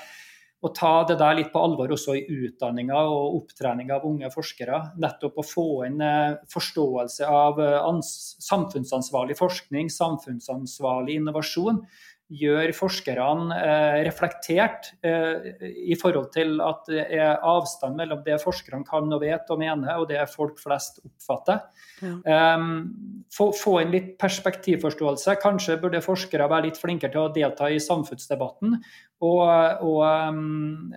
å 0.59 0.71
ta 0.75 1.05
det 1.07 1.19
der 1.21 1.37
litt 1.39 1.53
på 1.53 1.61
alvor 1.63 1.93
også 1.95 2.17
i 2.19 2.25
utdanninga 2.49 2.99
og 3.07 3.37
opptrening 3.43 3.93
av 3.95 4.07
unge 4.09 4.31
forskere. 4.33 4.81
Nettopp 4.99 5.39
å 5.39 5.47
få 5.47 5.67
inn 5.87 6.03
eh, 6.03 6.39
forståelse 6.51 7.29
av 7.31 7.61
eh, 7.63 7.91
samfunnsansvarlig 8.03 9.39
forskning, 9.39 9.93
samfunnsansvarlig 9.95 11.21
innovasjon 11.21 11.85
gjør 12.29 12.75
forskerne 12.77 13.57
eh, 13.57 13.99
reflektert 14.05 14.91
eh, 15.07 15.49
i 15.89 15.97
forhold 15.99 16.29
til 16.35 16.59
at 16.61 16.85
det 16.91 17.07
er 17.17 17.41
avstand 17.47 17.97
mellom 17.97 18.21
det 18.27 18.37
forskerne 18.43 18.85
kan 18.89 19.09
og 19.15 19.23
vet 19.23 19.49
og 19.49 19.63
mener, 19.63 19.97
og 19.97 20.09
det 20.11 20.21
folk 20.33 20.61
flest 20.61 21.01
oppfatter. 21.07 21.65
Ja. 22.05 22.53
Um, 22.59 23.25
få, 23.33 23.49
få, 23.57 23.79
en 23.81 23.95
litt 23.95 24.13
perspektivforståelse. 24.21 25.39
Kanskje 25.41 25.81
burde 25.81 26.05
forskere 26.05 26.51
være 26.51 26.69
litt 26.69 26.81
flinkere 26.81 27.15
til 27.15 27.25
å 27.25 27.33
delta 27.33 27.73
i 27.73 27.81
samfunnsdebatten. 27.81 28.77
Og, 29.25 29.43
og, 29.89 30.05
um, 30.05 30.93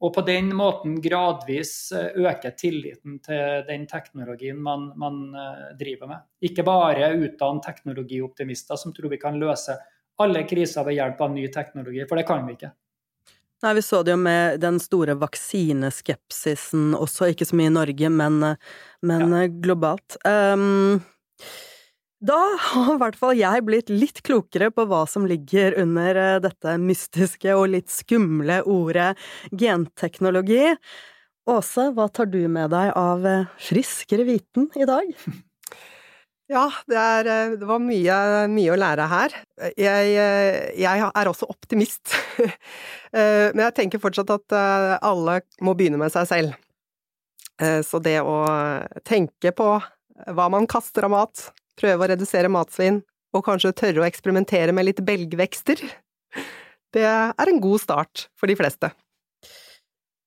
og 0.00 0.14
på 0.14 0.24
den 0.30 0.54
måten 0.56 1.00
gradvis 1.02 1.74
eh, 1.90 2.14
øke 2.22 2.54
tilliten 2.54 3.18
til 3.26 3.64
den 3.66 3.90
teknologien 3.90 4.62
man, 4.62 4.92
man 4.94 5.24
driver 5.80 6.14
med. 6.14 6.26
Ikke 6.46 6.64
bare 6.64 7.16
utdanne 7.18 7.66
teknologioptimister 7.66 8.78
som 8.78 8.94
tror 8.94 9.10
vi 9.10 9.18
kan 9.20 9.42
løse 9.42 9.74
alle 10.20 10.44
kriser 10.48 10.86
ved 10.86 10.98
hjelp 10.98 11.20
av 11.24 11.34
ny 11.34 11.46
teknologi, 11.52 12.04
for 12.08 12.20
det 12.20 12.26
kan 12.28 12.46
vi 12.46 12.56
ikke. 12.58 12.72
Nei, 13.60 13.74
vi 13.76 13.82
så 13.84 14.00
det 14.04 14.14
jo 14.14 14.20
med 14.22 14.60
den 14.62 14.78
store 14.80 15.18
vaksineskepsisen 15.20 16.94
også, 16.96 17.28
ikke 17.32 17.48
så 17.48 17.58
mye 17.60 17.68
i 17.68 17.74
Norge, 17.74 18.12
men, 18.12 18.38
men 19.04 19.34
ja. 19.36 19.48
globalt. 19.66 20.16
Um, 20.24 21.02
da 22.20 22.38
har 22.60 22.94
i 22.94 23.00
hvert 23.00 23.16
fall 23.16 23.36
jeg 23.36 23.64
blitt 23.64 23.92
litt 23.92 24.18
klokere 24.24 24.70
på 24.72 24.84
hva 24.88 25.06
som 25.08 25.24
ligger 25.28 25.78
under 25.80 26.18
eh, 26.20 26.40
dette 26.44 26.74
mystiske 26.80 27.54
og 27.56 27.70
litt 27.72 27.88
skumle 27.88 28.58
ordet 28.68 29.14
genteknologi. 29.56 30.74
Åse, 31.48 31.86
hva 31.96 32.10
tar 32.12 32.28
du 32.28 32.42
med 32.52 32.74
deg 32.74 32.92
av 32.92 33.24
eh, 33.24 33.48
friskere 33.70 34.28
viten 34.28 34.68
i 34.76 34.88
dag? 34.88 35.08
Ja, 36.50 36.64
det, 36.90 36.98
er, 36.98 37.28
eh, 37.30 37.52
det 37.60 37.66
var 37.68 37.78
mye, 37.78 38.14
mye, 38.50 38.72
å 38.74 38.78
lære 38.78 39.06
her. 39.06 39.34
Jeg, 39.78 40.14
eh, 40.18 40.56
jeg 40.82 41.04
er 41.06 41.30
også 41.30 41.50
optimist. 41.50 42.16
Eh, 43.10 43.50
men 43.50 43.64
jeg 43.64 43.74
tenker 43.74 43.98
fortsatt 43.98 44.28
at 44.30 44.54
alle 45.02 45.40
må 45.66 45.72
begynne 45.74 45.98
med 45.98 46.12
seg 46.14 46.28
selv. 46.30 46.52
Så 47.58 47.98
det 47.98 48.20
å 48.22 48.36
tenke 49.02 49.50
på 49.50 49.66
hva 50.30 50.46
man 50.54 50.68
kaster 50.70 51.08
av 51.08 51.10
mat, 51.16 51.42
prøve 51.74 52.06
å 52.06 52.10
redusere 52.12 52.52
matsvinn, 52.54 53.00
og 53.34 53.42
kanskje 53.48 53.74
tørre 53.82 54.04
å 54.04 54.06
eksperimentere 54.06 54.70
med 54.70 54.86
litt 54.86 55.02
belgvekster, 55.02 55.82
det 56.94 57.02
er 57.10 57.50
en 57.50 57.60
god 57.66 57.82
start 57.82 58.28
for 58.38 58.46
de 58.46 58.60
fleste. 58.62 58.94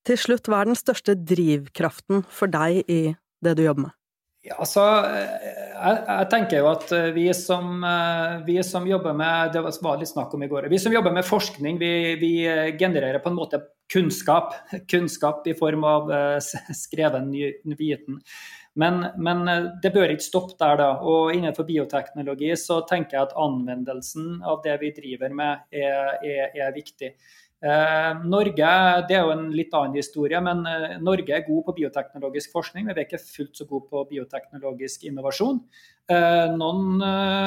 Til 0.03 0.19
slutt, 0.19 0.51
hva 0.51 0.65
er 0.65 0.73
den 0.73 0.83
største 0.83 1.15
drivkraften 1.15 2.27
for 2.27 2.51
deg 2.51 2.83
i 2.83 3.03
det 3.39 3.55
du 3.55 3.63
jobber 3.63 3.87
med? 3.87 3.99
Ja, 4.43 4.57
altså, 4.59 4.81
jeg, 5.07 5.99
jeg, 6.03 6.27
tenker 6.33 6.59
jo 6.59 6.65
at 6.73 6.89
eh, 6.91 7.13
vi 7.15 7.29
som, 7.37 7.77
eh, 7.87 8.41
vi 8.43 8.57
som, 8.67 8.83
jobber 8.89 9.15
med 9.15 9.53
det 9.55 9.61
var 9.63 10.01
litt 10.01 10.11
snakk 10.11 10.33
om 10.35 10.43
i 10.43 10.49
går, 10.51 10.67
vi 10.71 10.79
som 10.83 10.91
jobber 10.91 11.15
med 11.15 11.23
forskning, 11.23 11.77
vi, 11.79 11.91
vi 12.19 12.33
genererer 12.75 13.23
på 13.23 13.31
en 13.31 13.37
måte 13.37 13.61
kunnskap. 13.93 14.51
Kunnskap 14.91 15.47
i 15.47 15.55
form 15.55 15.85
av 15.87 16.11
skreven 16.75 17.31
viten. 17.79 18.19
Men, 18.75 19.05
men, 19.21 19.45
det 19.83 19.93
bør 19.93 20.11
ikke 20.11 20.25
stoppe 20.25 20.57
der, 20.59 20.79
da. 20.81 20.89
Og 21.07 21.31
innenfor 21.37 21.67
bioteknologi 21.67 22.51
så 22.59 22.81
tenker 22.89 23.19
jeg 23.19 23.29
at 23.29 23.35
anvendelsen 23.39 24.41
av 24.41 24.63
det 24.65 24.75
vi 24.81 24.91
driver 24.97 25.35
med, 25.39 25.63
er, 25.71 26.17
er, 26.25 26.57
er 26.65 26.75
viktig. 26.75 27.13
Eh, 27.63 28.23
Norge 28.27 28.69
det 29.07 29.15
er 29.15 29.21
jo 29.23 29.31
en 29.31 29.45
litt 29.55 29.71
annen 29.77 29.95
historie, 29.95 30.39
men 30.43 30.65
eh, 30.67 30.97
Norge 30.99 31.31
er 31.31 31.45
god 31.47 31.63
på 31.69 31.75
bioteknologisk 31.77 32.51
forskning. 32.51 32.89
Vi 32.89 32.95
er 32.97 33.05
ikke 33.05 33.21
fullt 33.23 33.61
så 33.61 33.67
god 33.69 33.85
på 33.87 34.03
bioteknologisk 34.09 35.05
innovasjon. 35.07 35.61
Eh, 36.11 36.51
noen 36.57 36.99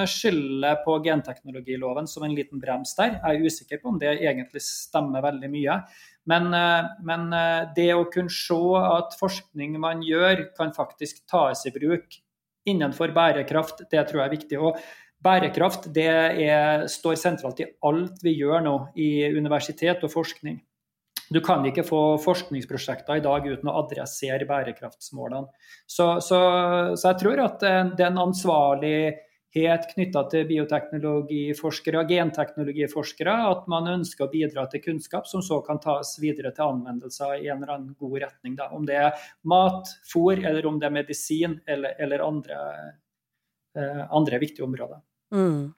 skylder 0.08 0.80
på 0.86 0.96
genteknologiloven 1.04 2.08
som 2.08 2.24
en 2.24 2.36
liten 2.36 2.62
brems 2.62 2.96
der. 2.96 3.18
Jeg 3.18 3.42
er 3.42 3.50
usikker 3.50 3.82
på 3.82 3.92
om 3.92 4.00
det 4.00 4.14
egentlig 4.16 4.64
stemmer 4.64 5.24
veldig 5.26 5.52
mye. 5.52 5.80
Men, 6.26 6.48
men 7.06 7.28
det 7.76 7.92
å 7.94 8.08
kunne 8.10 8.32
se 8.34 8.56
at 8.80 9.12
forskning 9.20 9.76
man 9.78 10.00
gjør, 10.02 10.48
kan 10.56 10.72
faktisk 10.74 11.20
tas 11.30 11.68
i 11.68 11.70
bruk 11.70 12.16
innenfor 12.66 13.12
bærekraft, 13.14 13.84
det 13.92 14.02
tror 14.08 14.24
jeg 14.24 14.26
er 14.26 14.34
viktig. 14.34 14.58
Og 14.58 14.80
Bærekraft 15.24 15.88
det 15.94 16.06
er, 16.06 16.86
står 16.90 17.16
sentralt 17.18 17.60
i 17.62 17.70
alt 17.88 18.22
vi 18.22 18.36
gjør 18.36 18.62
nå 18.64 18.76
i 19.00 19.26
universitet 19.32 20.04
og 20.04 20.12
forskning. 20.12 20.60
Du 21.32 21.40
kan 21.42 21.64
ikke 21.66 21.82
få 21.86 22.00
forskningsprosjekter 22.22 23.18
i 23.18 23.22
dag 23.24 23.46
uten 23.46 23.70
å 23.70 23.78
adressere 23.80 24.46
bærekraftsmålene. 24.46 25.48
Så, 25.86 26.20
så, 26.22 26.40
så 26.94 27.08
jeg 27.08 27.22
tror 27.22 27.42
at 27.42 27.64
det 27.98 28.04
er 28.04 28.20
ansvarlighet 28.22 29.88
knytta 29.94 30.22
til 30.30 30.44
bioteknologiforskere 30.50 32.04
og 32.04 32.12
genteknologiforskere, 32.12 33.34
at 33.50 33.66
man 33.72 33.88
ønsker 33.96 34.26
å 34.26 34.30
bidra 34.30 34.68
til 34.70 34.84
kunnskap 34.84 35.26
som 35.26 35.42
så 35.42 35.58
kan 35.66 35.80
tas 35.82 36.14
videre 36.22 36.52
til 36.54 36.68
anvendelser 36.68 37.40
i 37.40 37.48
en 37.48 37.64
eller 37.64 37.74
annen 37.74 37.96
god 37.98 38.20
retning. 38.28 38.54
Da. 38.60 38.68
Om 38.76 38.86
det 38.86 39.00
er 39.08 39.26
mat, 39.50 39.90
fôr, 40.06 40.38
eller 40.38 40.68
om 40.68 40.78
det 40.78 40.90
er 40.90 40.98
medisin 41.00 41.58
eller, 41.66 41.96
eller 41.98 42.22
andre, 42.22 42.60
eh, 42.76 42.94
andre 43.76 44.40
viktige 44.42 44.66
områder. 44.66 45.02
Mm. 45.34 45.74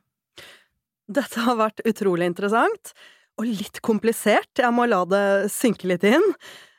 Dette 1.08 1.44
har 1.44 1.56
vært 1.58 1.82
utrolig 1.88 2.28
interessant, 2.28 2.92
og 3.38 3.46
litt 3.46 3.80
komplisert, 3.86 4.50
jeg 4.58 4.74
må 4.74 4.88
la 4.90 5.04
det 5.08 5.26
synke 5.52 5.88
litt 5.88 6.04
inn. 6.06 6.24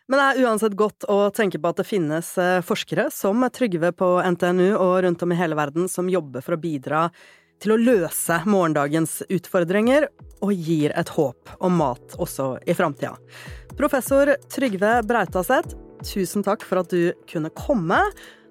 Men 0.10 0.18
det 0.18 0.26
er 0.26 0.48
uansett 0.48 0.74
godt 0.78 1.06
å 1.10 1.20
tenke 1.34 1.60
på 1.62 1.70
at 1.70 1.82
det 1.82 1.86
finnes 1.86 2.32
eh, 2.42 2.64
forskere 2.66 3.12
som 3.14 3.46
Trygve 3.54 3.92
på 3.94 4.08
NTNU 4.26 4.72
og 4.74 5.04
rundt 5.06 5.22
om 5.22 5.36
i 5.36 5.38
hele 5.38 5.58
verden 5.58 5.86
som 5.92 6.10
jobber 6.10 6.42
for 6.42 6.58
å 6.58 6.62
bidra 6.62 7.04
til 7.62 7.76
å 7.76 7.78
løse 7.78 8.40
morgendagens 8.50 9.20
utfordringer, 9.28 10.08
og 10.40 10.56
gir 10.56 10.94
et 10.98 11.10
håp 11.12 11.52
om 11.60 11.76
mat 11.82 12.16
også 12.18 12.54
i 12.66 12.74
framtida. 12.74 13.18
Professor 13.78 14.32
Trygve 14.50 15.02
Brautaseth, 15.08 15.76
tusen 16.08 16.46
takk 16.48 16.64
for 16.66 16.82
at 16.82 16.94
du 16.94 17.12
kunne 17.30 17.52
komme. 17.54 18.00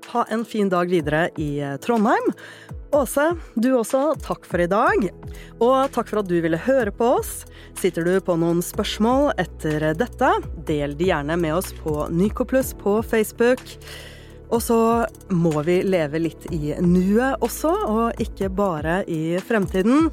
Ha 0.07 0.24
en 0.30 0.44
fin 0.44 0.68
dag 0.68 0.88
videre 0.88 1.28
i 1.36 1.61
Trondheim. 1.84 2.32
Åse, 2.92 3.34
du 3.55 3.74
også, 3.76 4.14
takk 4.24 4.46
for 4.49 4.62
i 4.64 4.68
dag. 4.70 5.09
Og 5.61 5.90
takk 5.92 6.09
for 6.09 6.22
at 6.22 6.30
du 6.30 6.38
ville 6.40 6.61
høre 6.64 6.92
på 6.94 7.11
oss. 7.18 7.42
Sitter 7.76 8.07
du 8.07 8.14
på 8.24 8.38
noen 8.40 8.62
spørsmål 8.64 9.34
etter 9.36 9.90
dette, 9.99 10.30
del 10.70 10.96
de 10.96 11.11
gjerne 11.11 11.36
med 11.40 11.59
oss 11.59 11.74
på 11.82 12.07
Nycoplus 12.09 12.72
på 12.80 12.99
Facebook. 13.05 13.61
Og 14.49 14.62
så 14.64 14.80
må 15.28 15.53
vi 15.66 15.82
leve 15.84 16.22
litt 16.24 16.49
i 16.57 16.72
nuet 16.80 17.44
også, 17.44 17.74
og 17.92 18.22
ikke 18.24 18.49
bare 18.49 19.03
i 19.05 19.36
fremtiden. 19.44 20.09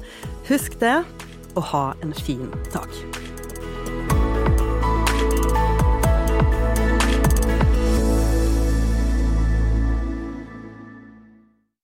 Husk 0.50 0.76
det, 0.82 0.98
og 1.56 1.70
ha 1.72 1.86
en 2.04 2.12
fin 2.12 2.50
dag. 2.74 3.15